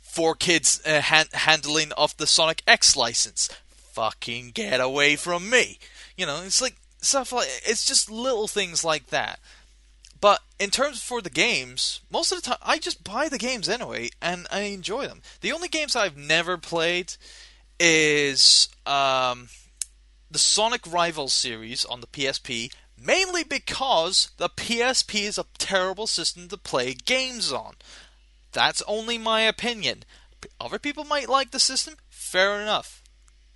[0.03, 3.49] 4Kids uh, hand- handling of the Sonic X license.
[3.69, 5.77] Fucking get away from me.
[6.17, 9.39] You know, it's like stuff like it's just little things like that.
[10.19, 13.67] But in terms for the games, most of the time I just buy the games
[13.67, 15.21] anyway and I enjoy them.
[15.41, 17.13] The only games I've never played
[17.79, 19.49] is um,
[20.29, 26.47] the Sonic Rivals series on the PSP, mainly because the PSP is a terrible system
[26.49, 27.75] to play games on.
[28.51, 30.03] That's only my opinion.
[30.59, 33.01] Other people might like the system, fair enough.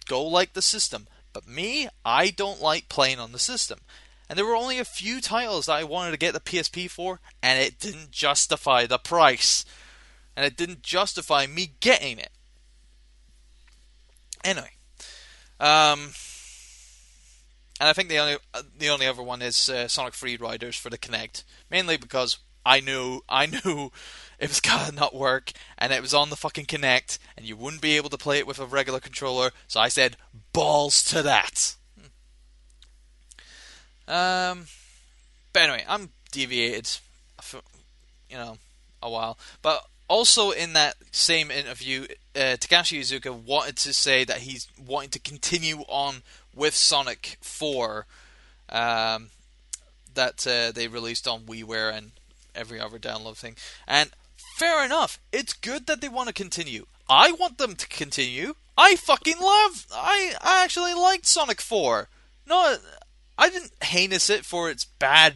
[0.07, 1.07] Go like the system.
[1.35, 3.79] But me, I don't like playing on the system.
[4.29, 7.19] And there were only a few titles that I wanted to get the PSP for,
[7.43, 9.65] and it didn't justify the price.
[10.37, 12.31] And it didn't justify me getting it.
[14.45, 14.71] Anyway,
[15.59, 16.11] um,
[17.81, 20.77] and I think the only uh, the only other one is uh, Sonic Free Riders
[20.77, 23.91] for the Kinect, mainly because I knew I knew
[24.39, 27.81] it was gonna not work, and it was on the fucking Kinect, and you wouldn't
[27.81, 29.51] be able to play it with a regular controller.
[29.67, 30.15] So I said,
[30.55, 31.75] balls to that.
[34.07, 34.67] Um,
[35.51, 36.89] but anyway, I'm deviated,
[37.41, 37.61] for,
[38.29, 38.57] you know,
[39.01, 39.37] a while.
[39.61, 45.09] But also in that same interview, uh, Takashi Iizuka wanted to say that he's wanting
[45.11, 46.23] to continue on
[46.55, 48.05] with Sonic 4
[48.69, 49.29] um,
[50.13, 52.11] that uh, they released on WiiWare and
[52.53, 53.55] every other download thing.
[53.87, 54.11] And
[54.57, 55.19] fair enough.
[55.31, 56.85] It's good that they want to continue.
[57.09, 58.55] I want them to continue.
[58.77, 59.87] I fucking love.
[59.93, 62.09] I I actually liked Sonic 4.
[62.47, 62.77] No,
[63.37, 65.35] I didn't heinous it for its bad,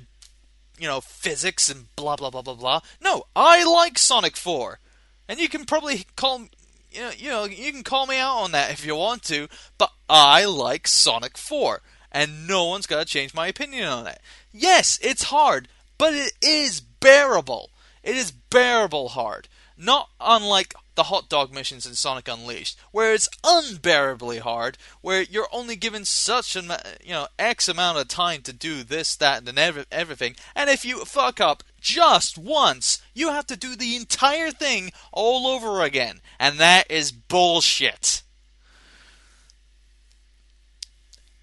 [0.77, 2.81] you know, physics and blah blah blah blah blah.
[3.01, 4.79] No, I like Sonic 4,
[5.27, 6.47] and you can probably call
[6.91, 9.47] you know you know you can call me out on that if you want to,
[9.77, 11.81] but I like Sonic 4,
[12.11, 14.19] and no one's gonna change my opinion on it.
[14.51, 15.67] Yes, it's hard,
[15.97, 17.69] but it is bearable.
[18.03, 19.47] It is bearable hard.
[19.77, 25.47] Not unlike the hot dog missions in Sonic Unleashed, where it's unbearably hard, where you're
[25.49, 26.61] only given such a
[27.01, 30.83] you know X amount of time to do this, that, and every, everything, and if
[30.83, 36.19] you fuck up just once, you have to do the entire thing all over again,
[36.37, 38.21] and that is bullshit.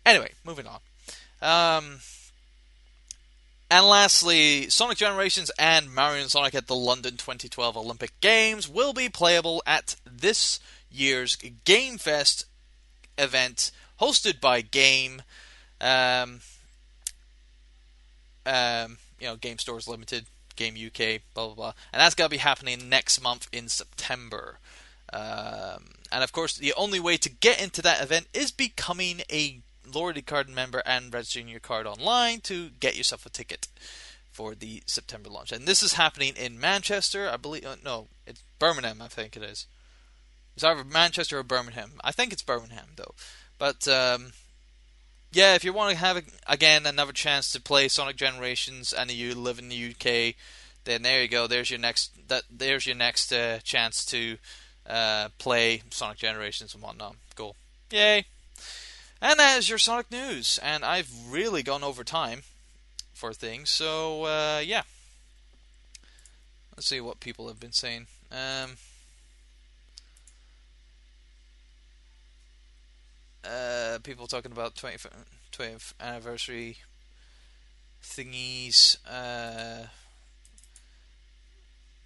[0.05, 0.81] Anyway, moving on.
[1.41, 2.01] Um,
[3.71, 8.93] and lastly, Sonic Generations and Mario & Sonic at the London 2012 Olympic Games will
[8.93, 10.61] be playable at this
[10.91, 12.47] year's Game Fest
[13.19, 15.23] event hosted by Game.
[15.81, 16.41] Um,
[18.45, 22.37] um, you know, Game Stores Limited, Game UK, blah blah blah, and that's gonna be
[22.39, 24.59] happening next month in September.
[25.13, 29.61] Um, and of course, the only way to get into that event is becoming a
[29.93, 33.69] Loyalty Card member and registering your card online to get yourself a ticket
[34.33, 35.53] for the September launch.
[35.53, 37.65] And this is happening in Manchester, I believe.
[37.65, 39.67] Uh, no, it's Birmingham, I think it is.
[40.55, 41.93] It's either Manchester or Birmingham.
[42.03, 43.15] I think it's Birmingham though.
[43.59, 44.33] But um,
[45.33, 49.35] yeah, if you want to have again another chance to play Sonic Generations and you
[49.35, 50.35] live in the UK,
[50.85, 51.47] then there you go.
[51.47, 52.45] There's your next that.
[52.51, 54.39] There's your next uh, chance to
[54.89, 57.17] uh, play Sonic Generations and whatnot.
[57.35, 57.55] Cool.
[57.91, 58.25] Yay.
[59.21, 60.59] And that is your Sonic news.
[60.63, 62.43] And I've really gone over time
[63.13, 63.71] for things.
[63.71, 64.83] So, uh, yeah.
[66.77, 68.07] Let's see what people have been saying.
[68.31, 68.73] Um,
[73.43, 75.07] uh, people talking about 20th,
[75.53, 76.79] 20th anniversary
[78.03, 78.99] thingies.
[79.09, 79.87] Uh,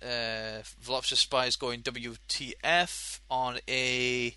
[0.04, 0.62] uh,
[1.02, 4.36] Spies going WTF on a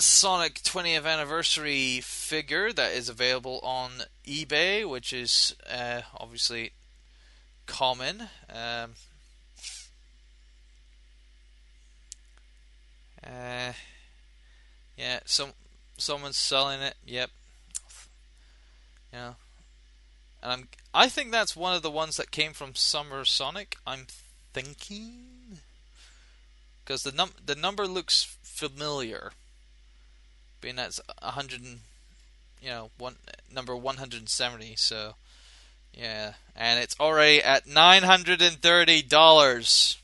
[0.00, 3.90] Sonic 20th anniversary figure that is available on
[4.26, 6.72] eBay, which is uh, obviously
[7.66, 8.22] common.
[8.48, 8.94] Um,
[13.24, 13.72] uh,
[14.96, 15.52] yeah, some
[15.96, 16.94] someone's selling it.
[17.06, 17.30] Yep.
[19.12, 19.32] Yeah.
[20.42, 23.76] and I'm I think that's one of the ones that came from Summer Sonic.
[23.86, 24.06] I'm
[24.52, 25.58] thinking
[26.84, 29.32] because the num the number looks familiar,
[30.60, 31.62] being that's hundred,
[32.60, 33.16] you know, one
[33.52, 34.74] number one hundred and seventy.
[34.76, 35.14] So
[35.94, 39.98] yeah, and it's already at nine hundred and thirty dollars,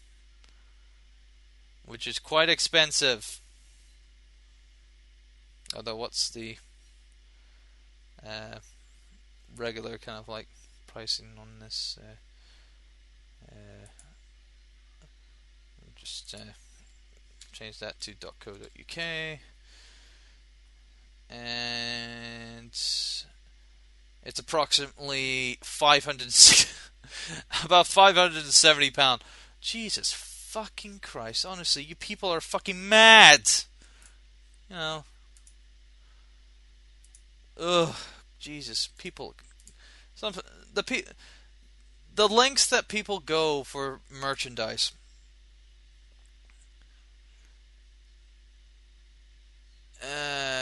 [1.85, 3.41] which is quite expensive.
[5.75, 6.57] Although, what's the
[8.25, 8.59] uh,
[9.57, 10.49] regular kind of like
[10.87, 11.99] pricing on this?
[12.01, 13.87] Uh, uh,
[15.97, 16.53] just uh,
[17.53, 19.39] change that to .co.uk,
[21.31, 26.35] and it's approximately 500,
[27.65, 29.23] about 570 pound.
[29.61, 31.45] Jesus fucking Christ!
[31.45, 33.51] Honestly, you people are fucking mad.
[34.71, 35.05] You know.
[37.59, 37.95] Ugh,
[38.39, 39.35] Jesus, people.
[40.15, 40.35] Some
[40.73, 41.03] the pe-
[42.15, 44.93] the lengths that people go for merchandise.
[50.03, 50.46] Uh,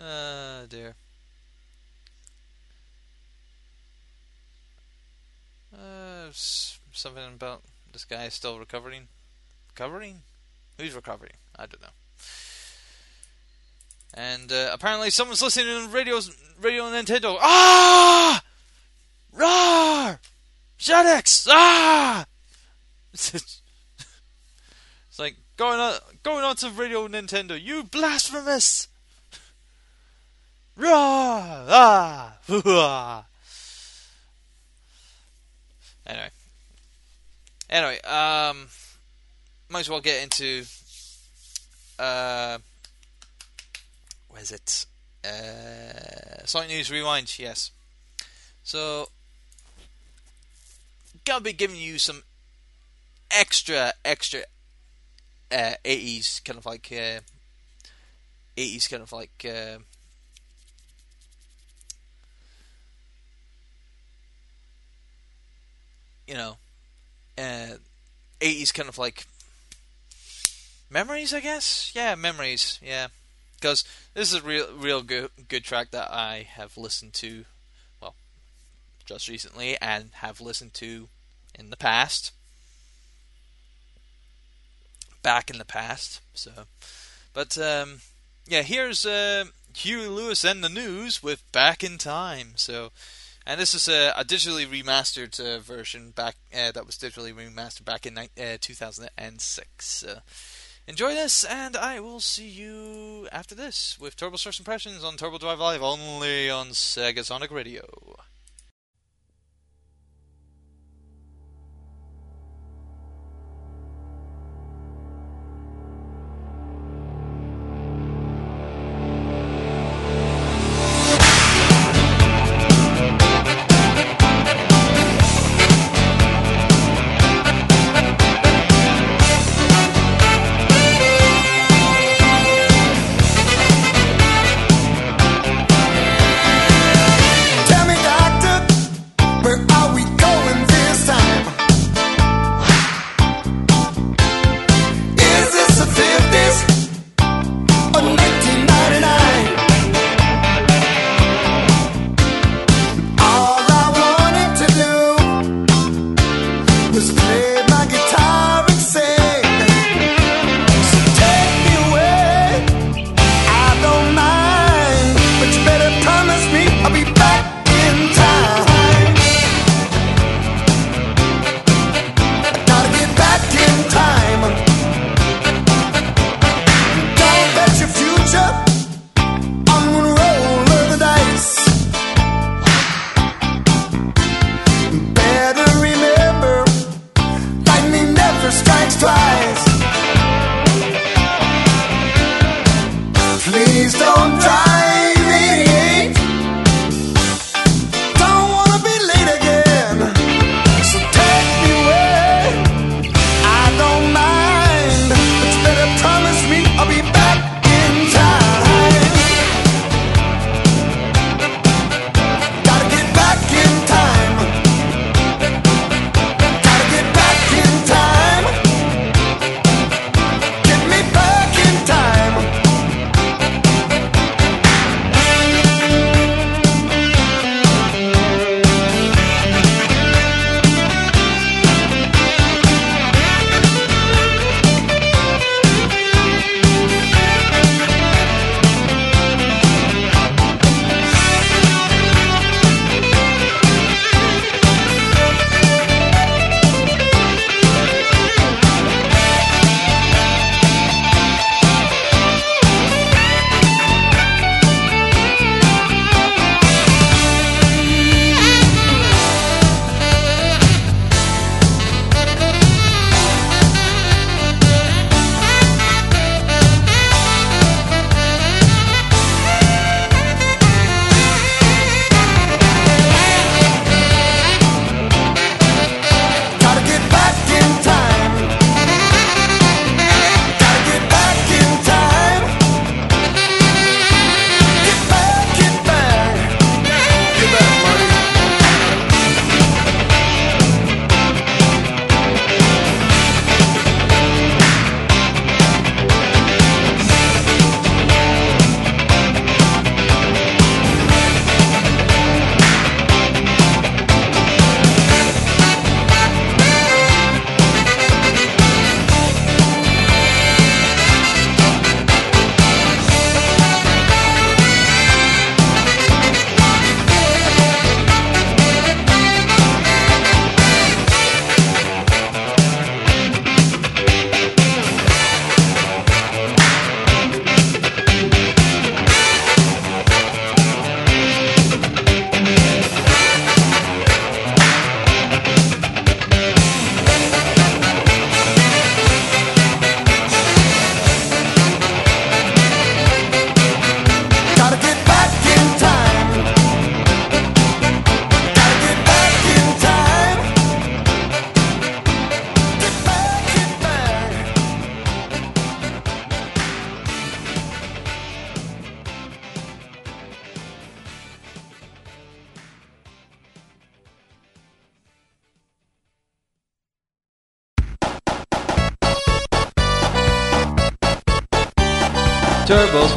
[0.00, 0.94] uh, dear.
[5.72, 6.30] Uh,
[7.06, 9.06] something about this guy still recovering.
[9.68, 10.22] Recovering?
[10.76, 11.34] Who's recovering?
[11.56, 11.88] I don't know.
[14.12, 16.18] And uh, apparently, someone's listening to radio,
[16.60, 17.36] radio Nintendo.
[17.40, 18.42] Ah!
[19.32, 20.18] Roar!
[20.80, 21.46] Shadix!
[21.48, 22.26] Ah!
[23.12, 23.62] it's
[25.16, 25.94] like going on,
[26.24, 27.62] going on to Radio Nintendo.
[27.62, 28.88] You blasphemous!
[30.76, 30.90] Roar!
[31.70, 33.26] Ah!
[36.08, 36.30] Anyway.
[37.68, 38.68] Anyway, um,
[39.68, 40.64] might as well get into,
[41.98, 42.58] uh,
[44.28, 44.86] where's it?
[45.24, 47.72] Uh, Sonic News Rewind, yes.
[48.62, 49.08] So,
[51.24, 52.22] gonna be giving you some
[53.30, 54.42] extra, extra
[55.50, 57.20] uh, 80s kind of like uh,
[58.56, 59.78] 80s kind of like uh,
[66.26, 66.56] you know
[67.38, 67.76] uh,
[68.40, 69.26] 80s kind of like
[70.90, 73.08] memories I guess yeah memories yeah
[73.56, 73.84] because
[74.14, 77.44] this is a real real good good track that I have listened to
[78.00, 78.14] well
[79.04, 81.08] just recently and have listened to
[81.58, 82.32] in the past.
[85.22, 86.20] Back in the past.
[86.34, 86.50] So,
[87.32, 88.00] but um,
[88.46, 92.92] yeah, here's uh, Huey Lewis and the News with "Back in Time." So,
[93.46, 97.84] and this is a, a digitally remastered uh, version back uh, that was digitally remastered
[97.84, 100.04] back in ni- uh, 2006.
[100.88, 105.38] enjoy this, and I will see you after this with Turbo's First Impressions on Turbo
[105.38, 108.16] Drive Live only on Sega Sonic Radio.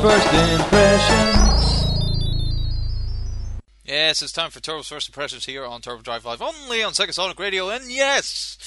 [0.10, 1.84] First impressions.
[3.86, 7.14] Yes, it's time for Turbo's First Impressions here on Turbo Drive Live, only on Sega
[7.14, 8.58] Sonic Radio, and yes!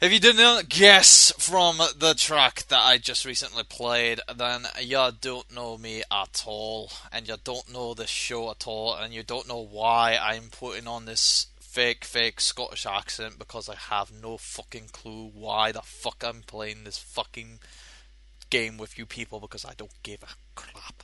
[0.00, 5.52] If you didn't guess from the track that I just recently played, then you don't
[5.52, 9.48] know me at all, and you don't know this show at all, and you don't
[9.48, 14.90] know why I'm putting on this fake, fake Scottish accent because I have no fucking
[14.92, 17.58] clue why the fuck I'm playing this fucking
[18.50, 21.02] game with you people because I don't give a crap.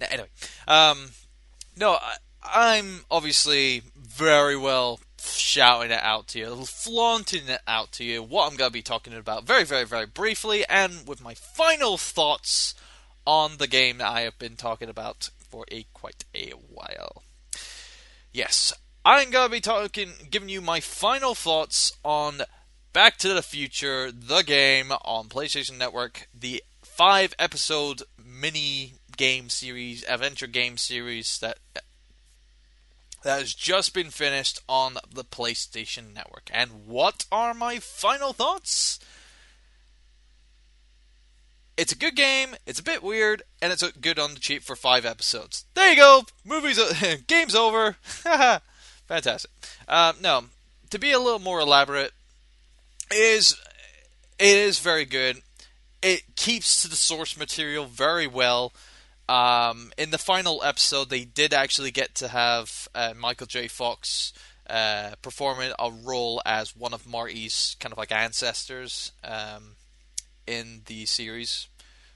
[0.00, 0.28] Anyway,
[0.66, 1.10] um,
[1.76, 8.04] no, I, I'm obviously very well shouting it out to you, flaunting it out to
[8.04, 11.34] you, what I'm going to be talking about very, very, very briefly, and with my
[11.34, 12.74] final thoughts
[13.26, 17.22] on the game that I have been talking about for a quite a while.
[18.32, 18.72] Yes,
[19.04, 22.42] I'm going to be talking, giving you my final thoughts on
[22.92, 30.04] Back to the Future, the game on PlayStation Network, the five episode mini game series,
[30.08, 31.58] adventure game series that
[33.22, 36.50] that has just been finished on the PlayStation Network.
[36.52, 38.98] And what are my final thoughts?
[41.76, 42.56] It's a good game.
[42.66, 45.64] It's a bit weird, and it's good on the cheap for five episodes.
[45.74, 46.24] There you go.
[46.44, 46.80] Movies,
[47.28, 47.92] game's over.
[49.06, 49.50] Fantastic.
[49.86, 50.44] Um, no,
[50.90, 52.12] to be a little more elaborate,
[53.12, 53.56] is
[54.38, 55.42] it is very good.
[56.02, 58.72] It keeps to the source material very well.
[59.28, 63.68] Um, in the final episode, they did actually get to have uh, Michael J.
[63.68, 64.32] Fox
[64.68, 69.76] uh, performing a role as one of Marty's kind of like ancestors um,
[70.46, 71.68] in the series.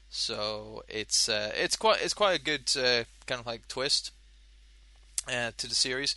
[0.09, 4.13] So it's uh, it's quite it's quite a good uh, kind of like twist
[5.29, 6.17] uh, to the series.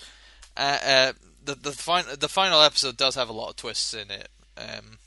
[0.55, 1.13] Uh,
[1.43, 4.99] the the final the final episode does have a lot of twists in it, um,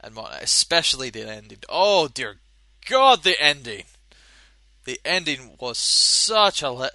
[0.00, 1.58] and what especially the ending.
[1.68, 2.36] Oh dear
[2.86, 3.84] God, the ending!
[4.84, 6.88] the ending was such a uh,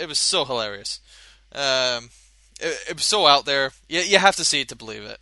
[0.00, 1.00] it was so hilarious.
[1.52, 2.10] Um,
[2.60, 3.72] it, it, was so out there.
[3.88, 5.20] You, you have to see it to believe it.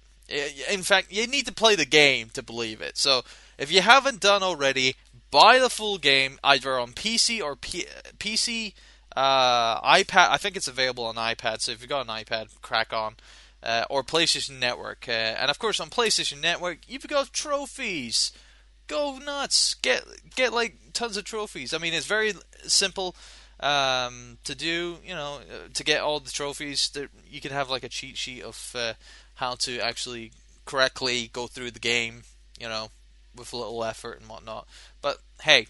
[0.71, 2.97] In fact, you need to play the game to believe it.
[2.97, 3.23] So
[3.59, 4.97] if you haven't done already,
[5.31, 7.87] buy the full game either on PC or P-
[8.19, 8.73] PC,
[9.15, 10.31] uh, iPad.
[10.31, 11.61] I think it's available on iPad.
[11.61, 13.17] So if you've got an iPad, crack on.
[13.63, 18.33] Uh, or PlayStation Network, uh, and of course on PlayStation Network, you've got trophies
[18.93, 19.75] go nuts.
[19.75, 20.05] Get
[20.35, 21.75] get like tons of trophies.
[21.75, 22.35] I mean, it's very
[22.65, 23.17] simple
[23.61, 24.99] um, to do.
[25.05, 28.17] You know, uh, to get all the trophies, that you can have like a cheat
[28.17, 28.95] sheet of uh,
[29.35, 30.33] how to actually
[30.65, 32.23] correctly go through the game.
[32.61, 32.91] You know,
[33.37, 34.69] with a little effort and whatnot.
[35.01, 35.67] But hey,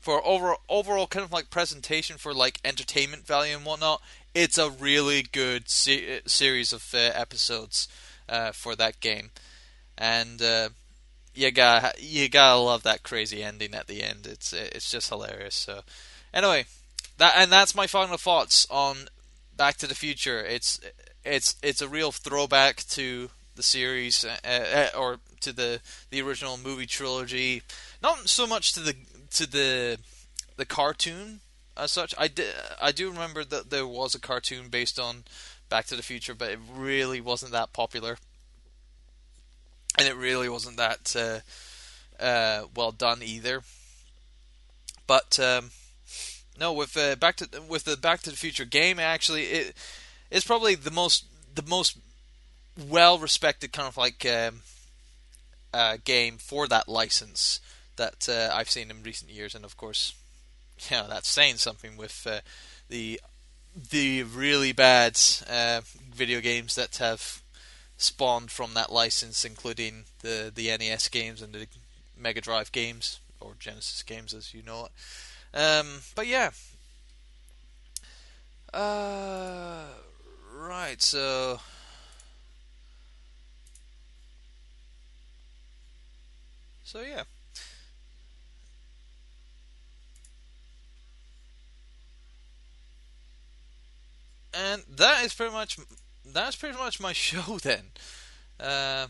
[0.00, 4.02] for overall overall kind of like presentation for like entertainment value and whatnot,
[4.34, 7.88] it's a really good se- series of uh, episodes
[8.28, 9.30] uh, for that game.
[9.96, 10.70] And uh,
[11.34, 14.26] you got you gotta love that crazy ending at the end.
[14.26, 15.54] It's it's just hilarious.
[15.54, 15.80] So
[16.32, 16.66] anyway,
[17.18, 19.08] that and that's my final thoughts on
[19.56, 20.44] Back to the Future.
[20.44, 20.80] It's
[21.24, 25.80] it's it's a real throwback to the series uh, uh, or to the
[26.10, 27.62] the original movie trilogy.
[28.02, 28.94] Not so much to the
[29.32, 29.98] to the
[30.56, 31.40] the cartoon
[31.76, 32.14] as such.
[32.18, 35.24] I did I do remember that there was a cartoon based on
[35.68, 38.18] Back to the Future, but it really wasn't that popular
[39.98, 43.62] and it really wasn't that uh, uh, well done either.
[45.06, 45.70] But um,
[46.58, 49.74] no, with uh, back to with the Back to the Future game, actually, it
[50.30, 51.98] is probably the most the most
[52.88, 54.62] well respected kind of like um,
[55.72, 57.60] uh, game for that license
[57.96, 60.14] that uh, I've seen in recent years, and of course,
[60.90, 62.40] you know, that's saying something with uh,
[62.88, 63.20] the
[63.90, 65.18] the really bad
[66.14, 67.42] video games that have
[67.96, 71.66] spawned from that license, including the the NES games and the
[72.16, 75.58] Mega Drive games or Genesis games, as you know it.
[75.58, 76.50] Um, but yeah.
[78.72, 79.84] Uh,
[80.52, 81.00] right.
[81.00, 81.60] So.
[86.82, 87.22] So yeah.
[94.56, 95.78] And that is pretty much
[96.32, 97.84] that's pretty much my show then.
[98.58, 99.06] Uh,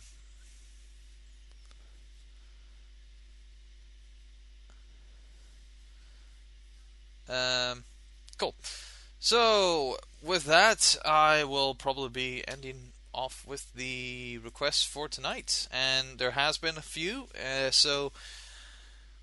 [7.29, 7.85] um,
[8.39, 8.55] cool.
[9.21, 15.69] So, with that, I will probably be ending off with the requests for tonight.
[15.73, 17.29] And there has been a few.
[17.35, 18.13] Uh, so,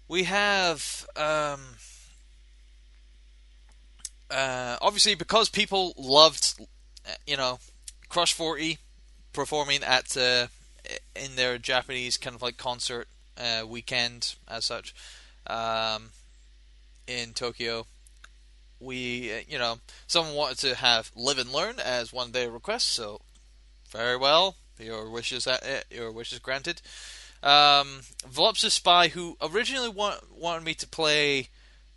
[0.08, 1.06] we have.
[1.16, 1.76] Um,
[4.32, 6.56] uh, obviously, because people loved,
[7.08, 7.60] uh, you know,
[8.10, 8.78] Crush 40
[9.34, 10.48] performing at uh,
[11.16, 13.08] in their Japanese kind of like concert
[13.38, 14.94] uh, weekend as such.
[15.48, 16.10] um,
[17.08, 17.86] in Tokyo.
[18.80, 22.50] We, uh, you know, someone wanted to have live and learn as one of their
[22.50, 23.22] requests, so
[23.92, 26.82] very well, your wishes, uh, your wishes granted.
[27.44, 31.50] Um, Voluptuous Spy, who originally want, wanted me to play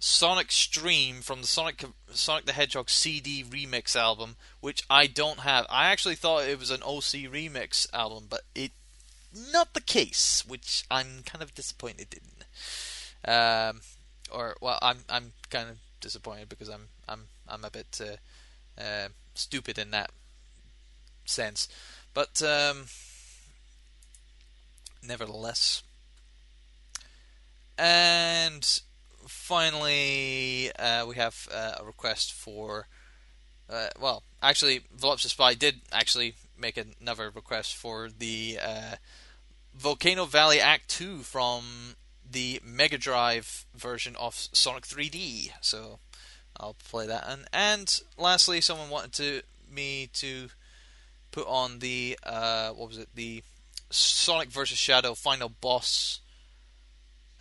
[0.06, 1.82] Sonic Stream from the Sonic
[2.12, 5.64] Sonic the Hedgehog CD remix album, which I don't have.
[5.70, 8.72] I actually thought it was an OC remix album, but it
[9.50, 13.32] not the case, which I'm kind of disappointed in.
[13.32, 13.80] Um,
[14.30, 19.08] or well, I'm I'm kind of disappointed because I'm I'm I'm a bit uh, uh,
[19.34, 20.10] stupid in that
[21.24, 21.66] sense,
[22.12, 22.88] but um,
[25.02, 25.82] nevertheless.
[27.78, 28.80] And
[29.26, 32.86] finally, uh, we have uh, a request for.
[33.68, 38.96] Uh, well, actually, Voluptuous Spy did actually make another request for the uh,
[39.74, 41.64] Volcano Valley Act 2 from
[42.30, 45.52] the Mega Drive version of Sonic 3D.
[45.60, 45.98] So
[46.58, 47.24] I'll play that.
[47.26, 50.48] And, and lastly, someone wanted to me to
[51.32, 53.08] put on the uh, what was it?
[53.14, 53.42] The
[53.90, 56.20] Sonic versus Shadow final boss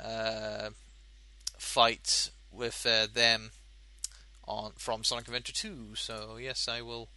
[0.04, 0.70] uh,
[1.58, 3.52] fight with uh, them
[4.46, 5.96] on from Sonic Adventure 2.
[5.96, 7.10] So yes, I will.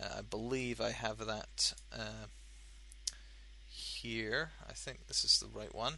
[0.00, 2.26] Uh, I believe I have that uh,
[3.68, 4.50] here.
[4.68, 5.94] I think this is the right one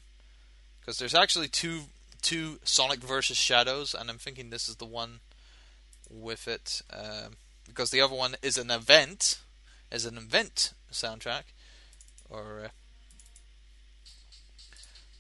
[0.81, 1.83] because there's actually two
[2.21, 5.21] two Sonic versus Shadows, and I'm thinking this is the one
[6.11, 7.35] with it um,
[7.67, 9.41] because the other one is an event,
[9.91, 11.45] is an event soundtrack,
[12.29, 12.71] or.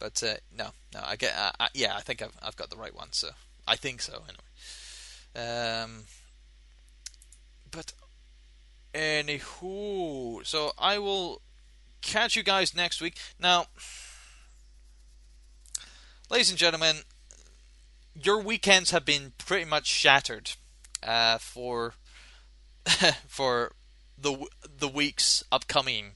[0.05, 1.33] But uh, no, no, I get.
[1.35, 3.09] I, yeah, I think I've I've got the right one.
[3.13, 3.31] So
[3.67, 4.23] I think so
[5.35, 5.81] anyway.
[5.83, 6.05] Um,
[7.71, 7.95] but
[8.93, 11.41] anywho, so I will
[12.03, 13.17] catch you guys next week.
[13.41, 13.65] Now,
[16.31, 16.97] ladies and gentlemen,
[18.15, 20.51] your weekends have been pretty much shattered
[21.03, 21.95] uh, for
[23.27, 23.73] for
[24.19, 24.37] the
[24.67, 26.11] the weeks upcoming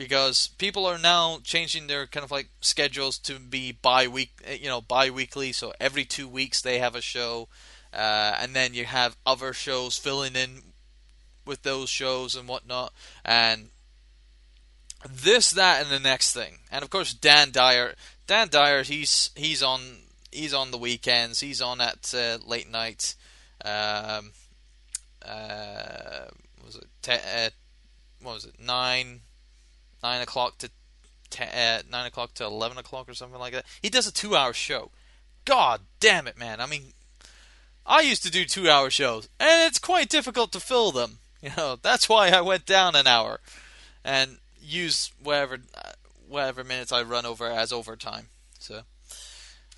[0.00, 4.80] because people are now changing their kind of like schedules to be bi-week you know
[4.80, 5.52] bi-weekly.
[5.52, 7.48] So every two weeks they have a show
[7.92, 10.62] uh, and then you have other shows filling in
[11.44, 12.94] with those shows and whatnot.
[13.26, 13.68] And
[15.06, 16.60] this that and the next thing.
[16.72, 17.92] And of course dan dyer.
[18.26, 19.80] Dan dyer he's he's on
[20.32, 21.40] he's on the weekends.
[21.40, 23.16] He's on at uh, late night.
[23.62, 24.32] Um,
[25.22, 26.30] uh,
[26.64, 26.86] was it?
[27.02, 27.50] Te- uh,
[28.22, 28.54] what was it?
[28.58, 29.20] Nine
[30.02, 30.70] nine o'clock to
[31.30, 33.66] ten, uh, nine o'clock to eleven o'clock or something like that.
[33.80, 34.90] He does a two-hour show.
[35.44, 36.60] God damn it, man!
[36.60, 36.92] I mean,
[37.86, 41.18] I used to do two-hour shows, and it's quite difficult to fill them.
[41.42, 43.40] You know, that's why I went down an hour
[44.04, 45.60] and use whatever
[46.28, 48.26] whatever minutes I run over as overtime.
[48.58, 48.82] So,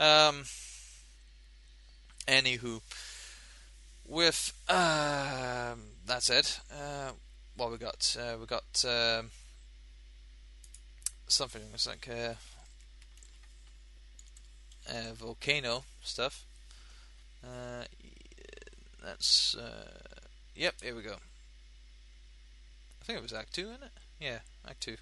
[0.00, 0.42] um,
[2.26, 2.80] anywho,
[4.04, 6.58] with um, that's it.
[6.68, 7.12] Uh,
[7.56, 8.16] what we got?
[8.18, 8.84] Uh, we got.
[8.84, 9.30] Um,
[11.32, 11.62] something.
[11.74, 12.34] It's like uh,
[15.14, 16.44] volcano stuff.
[17.44, 17.84] Uh,
[19.04, 20.18] that's uh,
[20.54, 20.74] yep.
[20.82, 21.14] Here we go.
[23.00, 23.90] I think it was Act Two, isn't it?
[24.20, 24.96] Yeah, Act Two.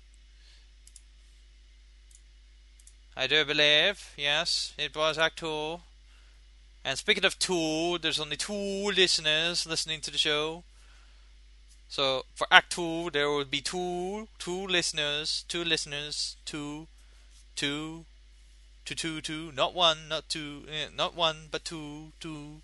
[3.17, 5.81] I do believe, yes, it was Act Two.
[6.83, 10.65] And speaking of two, there's only two listeners listening to the show.
[11.91, 16.87] So for Act Two, there will be two two listeners, two listeners, two,
[17.57, 18.05] two,
[18.85, 19.51] two, two, two.
[19.51, 22.63] Not one, not two, eh, not one, but two, two.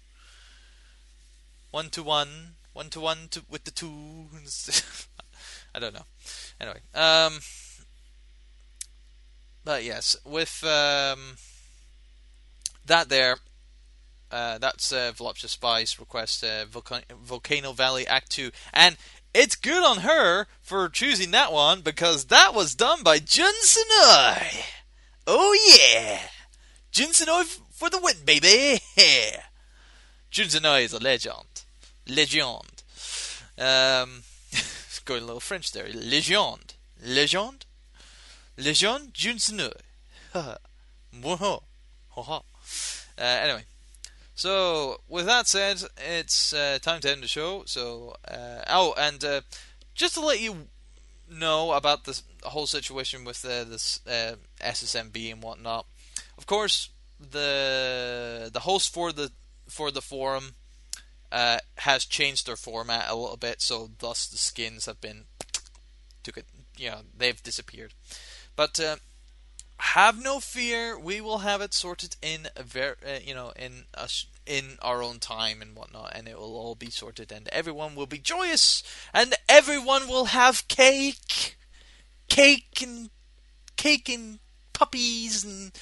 [1.72, 4.28] One to one, one to one to, with the two.
[5.74, 6.06] I don't know.
[6.60, 7.40] Anyway, um,
[9.64, 11.36] but yes, with um,
[12.86, 13.38] that there,
[14.30, 18.50] uh, that's uh, Voluptuous Spy's request, uh, Volcano Valley Act 2.
[18.72, 18.96] And
[19.36, 24.64] it's good on her for choosing that one because that was done by Jun Senoue.
[25.26, 26.20] Oh yeah!
[26.90, 28.80] Jun Senoue for the win, baby!
[30.30, 31.64] Jun Senoue is a legend.
[32.08, 32.82] Legend.
[33.58, 34.22] Um,
[35.04, 35.88] going a little French there.
[35.92, 36.74] Legend.
[37.04, 37.66] Legend?
[38.56, 39.72] Legend Jun Senoue.
[40.34, 40.56] uh,
[43.18, 43.64] anyway,
[44.36, 47.62] so, with that said, it's uh, time to end the show.
[47.64, 49.40] So, uh, oh, and uh,
[49.94, 50.68] just to let you
[51.28, 55.86] know about this whole situation with uh, this uh, SSMB and whatnot.
[56.36, 59.32] Of course, the the host for the
[59.70, 60.54] for the forum
[61.32, 65.24] uh, has changed their format a little bit, so thus the skins have been
[66.22, 66.46] took it.
[66.76, 67.94] You know, they've disappeared.
[68.54, 68.78] But
[69.78, 70.98] have no fear.
[70.98, 75.02] We will have it sorted in a ver- uh, you know, in us in our
[75.02, 78.82] own time and whatnot, and it will all be sorted, and everyone will be joyous,
[79.12, 81.56] and everyone will have cake,
[82.28, 83.10] cake and
[83.76, 84.38] cake and
[84.72, 85.72] puppies and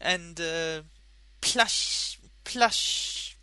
[0.00, 0.82] and uh,
[1.40, 3.36] plush plush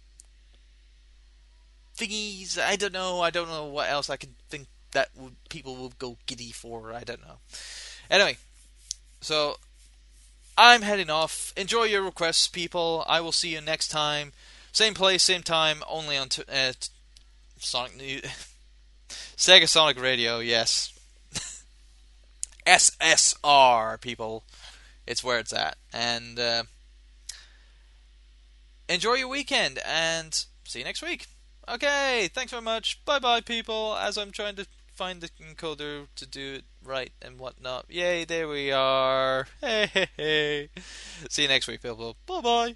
[1.97, 2.57] thingies.
[2.57, 3.21] I don't know.
[3.21, 6.93] I don't know what else I could think that would people will go giddy for.
[6.93, 7.37] I don't know.
[8.09, 8.37] Anyway,
[9.21, 9.57] so
[10.57, 11.51] I'm heading off.
[11.57, 13.03] Enjoy your requests, people.
[13.07, 14.33] I will see you next time.
[14.71, 16.89] Same place, same time, only on t- uh, t-
[17.59, 18.21] Sonic New-
[19.37, 20.39] Sega Sonic Radio.
[20.39, 20.93] Yes,
[22.67, 24.43] SSR people.
[25.05, 26.63] It's where it's at, and uh,
[28.87, 29.79] enjoy your weekend.
[29.85, 30.33] And
[30.63, 31.27] see you next week.
[31.67, 33.03] Okay, thanks very much.
[33.05, 33.95] Bye bye, people.
[33.99, 37.85] As I'm trying to find the encoder to do it right and whatnot.
[37.89, 39.47] Yay, there we are.
[39.61, 40.69] Hey, hey, hey.
[41.29, 42.15] See you next week, people.
[42.25, 42.75] Bye bye.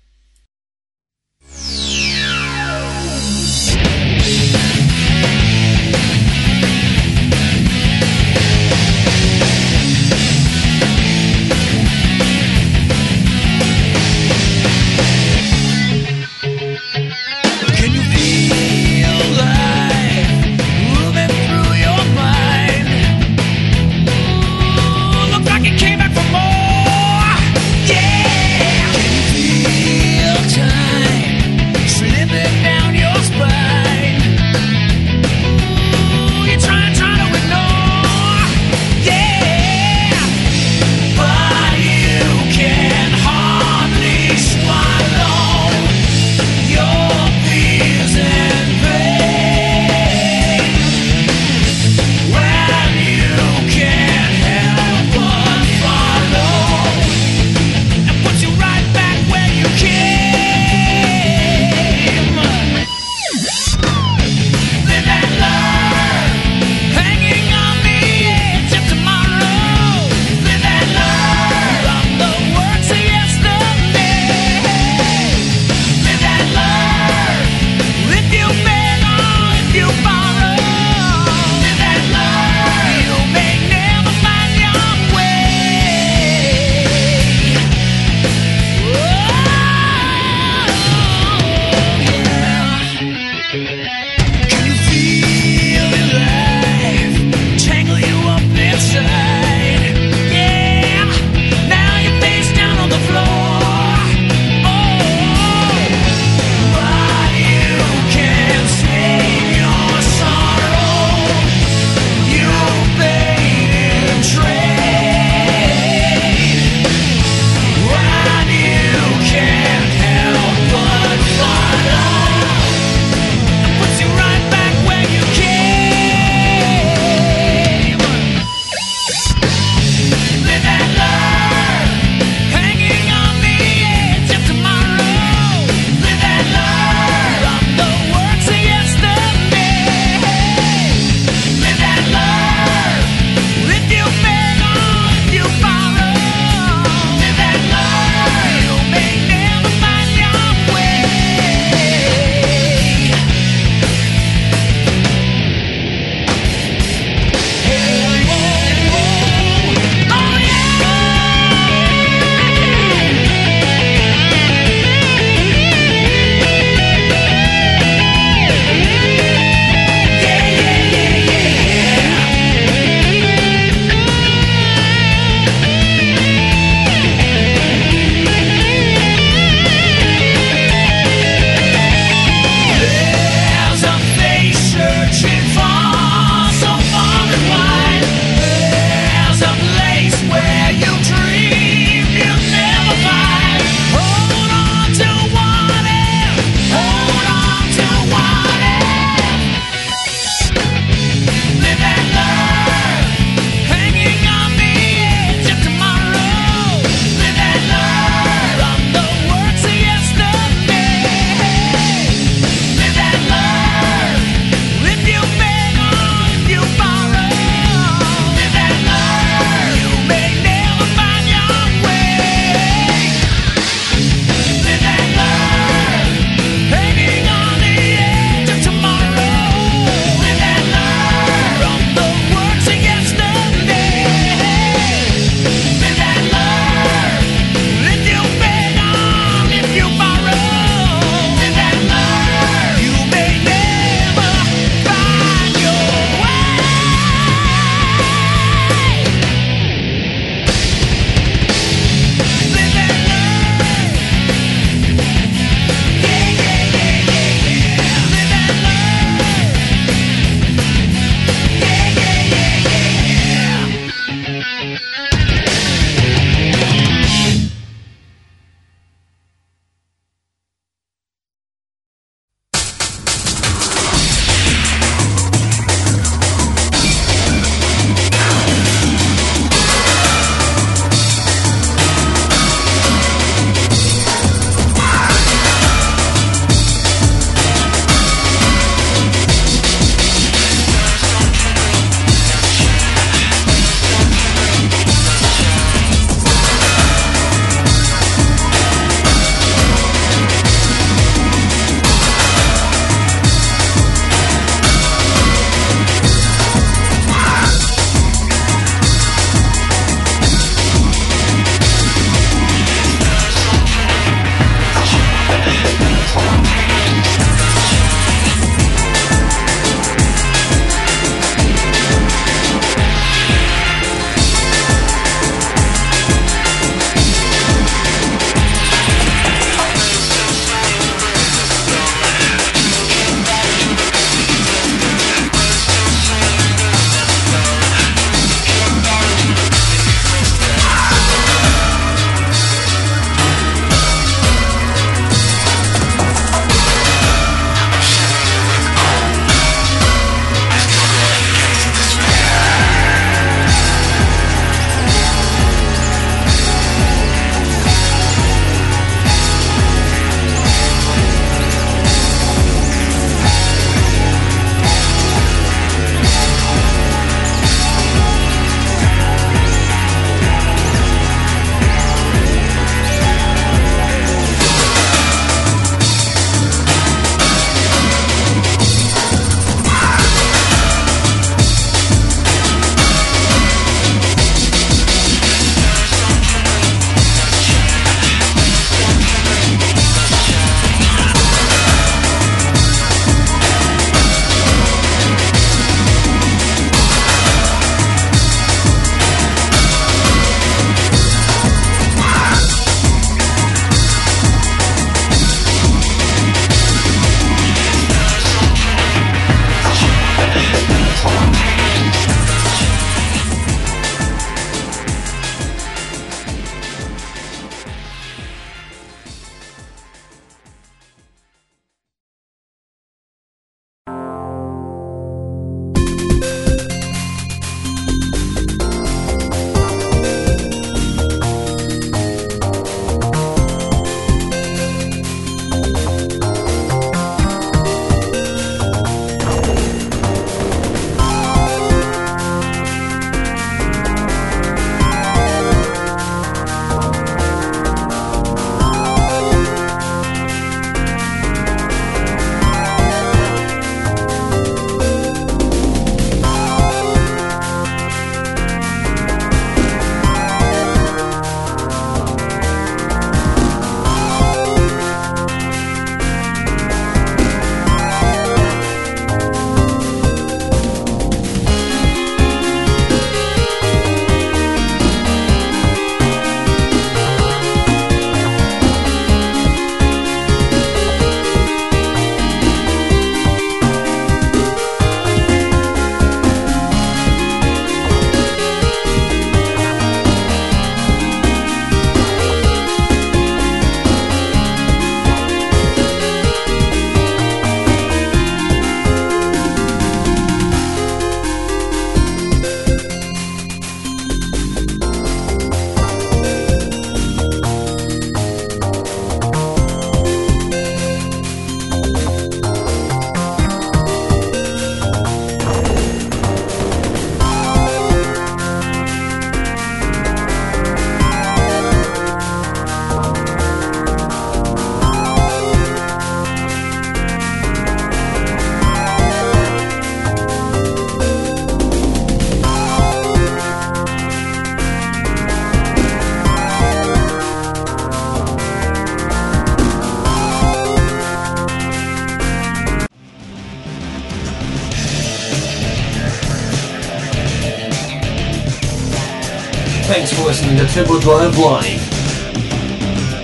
[550.27, 551.79] Listening to Turbo Drive Live.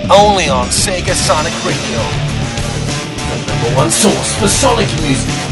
[0.09, 1.99] Only on Sega Sonic Radio.
[3.27, 5.42] The number one source for Sonic music.